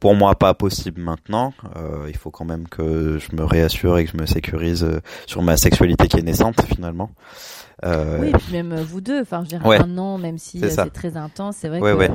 [0.00, 1.52] pour moi pas possible maintenant.
[1.76, 5.00] Euh, il faut quand même que je me réassure et que je me sécurise euh,
[5.26, 7.10] sur ma sexualité qui est naissante finalement.
[7.84, 9.78] Euh, Oui, et puis même euh, vous deux, enfin, je dire, Ouais.
[9.80, 12.10] un an, même si C'est euh, très intense, c'est vrai Ouais, que ouais.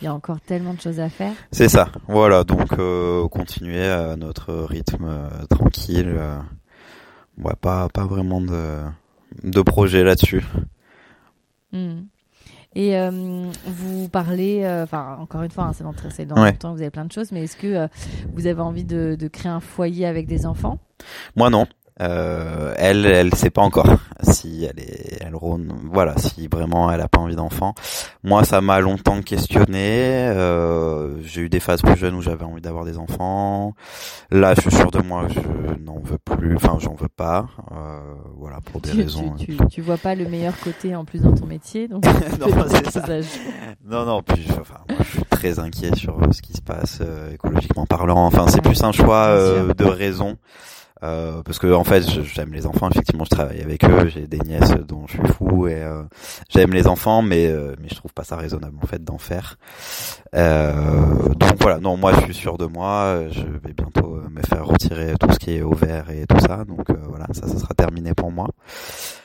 [0.00, 1.32] il y a encore tellement de choses à faire.
[1.52, 1.88] C'est ça.
[2.08, 6.14] Voilà, donc euh, continuer à notre rythme euh, tranquille.
[6.16, 6.38] euh,
[7.42, 8.78] ouais, pas pas vraiment de
[9.44, 10.44] de projet là-dessus.
[11.72, 12.00] Hmm.
[12.76, 13.10] Et euh,
[13.66, 16.52] vous parlez, euh, enfin encore une fois, hein, c'est dans, c'est dans Ouais.
[16.52, 17.88] longtemps vous avez plein de choses, mais est-ce que euh,
[18.32, 20.78] vous avez envie de, de créer un foyer avec des enfants?
[21.34, 21.66] Moi non.
[22.00, 23.86] Euh, elle, elle sait pas encore
[24.22, 27.74] si elle est, elle rône, voilà, si vraiment elle a pas envie d'enfant.
[28.24, 30.28] Moi, ça m'a longtemps questionné.
[30.28, 33.74] Euh, j'ai eu des phases plus jeunes où j'avais envie d'avoir des enfants.
[34.30, 35.40] Là, je suis sûr de moi, je
[35.82, 36.56] n'en veux plus.
[36.56, 37.46] Enfin, j'en veux pas.
[37.72, 38.00] Euh,
[38.36, 39.34] voilà, pour des tu, raisons.
[39.38, 42.04] tu, tu, tu vois pas le meilleur côté en plus dans ton métier, donc
[42.40, 43.02] Non, c'est ça.
[43.06, 43.12] ça.
[43.84, 46.62] Non, non, puis je, enfin, moi, je suis très inquiet sur euh, ce qui se
[46.62, 48.26] passe euh, écologiquement parlant.
[48.26, 50.36] Enfin, c'est plus un choix euh, de raison.
[51.02, 52.88] Euh, parce que en fait, j'aime les enfants.
[52.90, 54.08] Effectivement, je travaille avec eux.
[54.08, 56.02] J'ai des nièces dont je suis fou et euh,
[56.50, 59.56] j'aime les enfants, mais euh, mais je trouve pas ça raisonnable en fait d'en faire.
[60.34, 61.78] Euh, donc voilà.
[61.80, 63.24] Non, moi, je suis sûr de moi.
[63.30, 66.64] Je vais bientôt me faire retirer tout ce qui est ovaire et tout ça.
[66.64, 68.48] Donc euh, voilà, ça, ça sera terminé pour moi.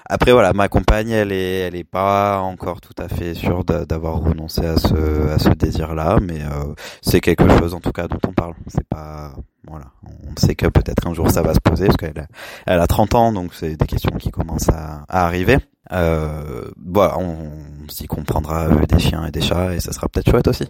[0.07, 3.85] Après voilà, ma compagne, elle est, elle est pas encore tout à fait sûre d'a-
[3.85, 8.07] d'avoir renoncé à ce, à ce désir-là, mais euh, c'est quelque chose en tout cas
[8.07, 8.53] dont on parle.
[8.67, 9.33] C'est pas,
[9.67, 12.27] voilà, on sait que peut-être un jour ça va se poser parce qu'elle, a-
[12.67, 15.57] elle a 30 ans, donc c'est des questions qui commencent à, à arriver.
[15.91, 17.49] Euh, voilà, on,
[17.83, 20.65] on s'y comprendra euh, des chiens et des chats et ça sera peut-être chouette aussi.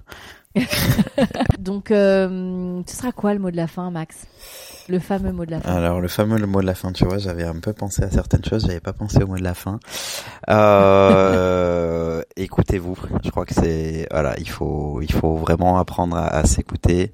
[1.59, 4.27] Donc, euh, ce sera quoi le mot de la fin, Max?
[4.87, 5.73] Le fameux mot de la fin.
[5.73, 8.11] Alors le fameux le mot de la fin, tu vois, j'avais un peu pensé à
[8.11, 9.79] certaines choses, j'avais pas pensé au mot de la fin.
[10.47, 17.13] Euh, écoutez-vous, je crois que c'est voilà, il faut il faut vraiment apprendre à, s'écouter,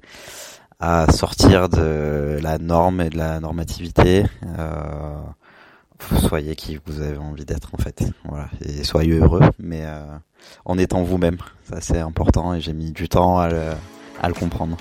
[0.80, 4.26] à sortir de la norme et de la normativité.
[4.58, 5.16] Euh,
[6.18, 10.04] soyez qui vous avez envie d'être en fait, voilà, et soyez heureux, mais euh,
[10.64, 13.70] en étant vous-même, ça c'est important et j'ai mis du temps à le
[14.20, 14.76] à le comprendre.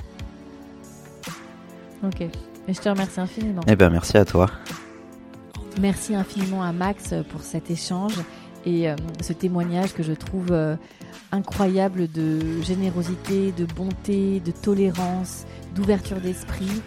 [2.03, 2.22] Ok.
[2.22, 3.61] Et je te remercie infiniment.
[3.67, 4.49] Eh ben merci à toi.
[5.80, 8.15] Merci infiniment à Max pour cet échange
[8.65, 10.76] et euh, ce témoignage que je trouve euh,
[11.32, 15.45] incroyable de générosité, de bonté, de tolérance,
[15.76, 16.82] d'ouverture d'esprit.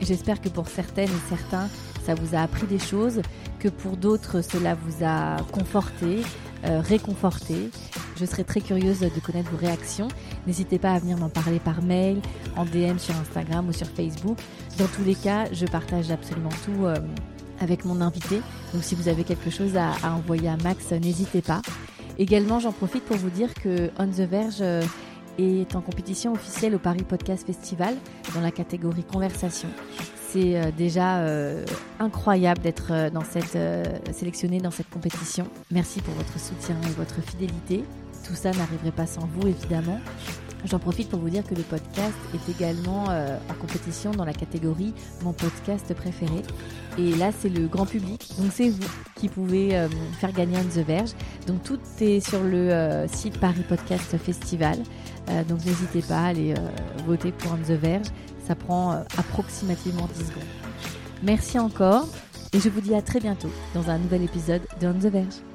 [0.00, 1.68] J'espère que pour certaines et certains,
[2.04, 3.20] ça vous a appris des choses,
[3.60, 6.22] que pour d'autres, cela vous a conforté,
[6.64, 7.70] euh, réconforté.
[8.16, 10.08] Je serais très curieuse de connaître vos réactions.
[10.46, 12.20] N'hésitez pas à venir m'en parler par mail,
[12.56, 14.38] en DM sur Instagram ou sur Facebook.
[14.78, 16.96] Dans tous les cas, je partage absolument tout euh,
[17.60, 18.40] avec mon invité.
[18.72, 21.62] Donc si vous avez quelque chose à, envoyer à Max, n'hésitez pas.
[22.18, 24.82] Également, j'en profite pour vous dire que On the Verge euh,
[25.38, 27.94] est en compétition officielle au Paris Podcast Festival
[28.34, 29.68] dans la catégorie conversation.
[30.32, 31.64] C'est euh, déjà euh,
[31.98, 35.48] incroyable d'être euh, sélectionné dans cette compétition.
[35.72, 37.82] Merci pour votre soutien et votre fidélité.
[38.24, 39.98] Tout ça n'arriverait pas sans vous, évidemment.
[40.66, 44.92] J'en profite pour vous dire que le podcast est également en compétition dans la catégorie
[45.22, 46.42] Mon podcast préféré.
[46.98, 48.28] Et là, c'est le grand public.
[48.38, 49.70] Donc, c'est vous qui pouvez
[50.18, 51.12] faire gagner On The Verge.
[51.46, 54.76] Donc, tout est sur le site Paris Podcast Festival.
[55.48, 56.52] Donc, n'hésitez pas à aller
[57.06, 58.08] voter pour On The Verge.
[58.46, 60.42] Ça prend euh, approximativement 10 secondes.
[61.22, 62.06] Merci encore.
[62.52, 65.49] Et je vous dis à très bientôt dans un nouvel épisode de On The Verge.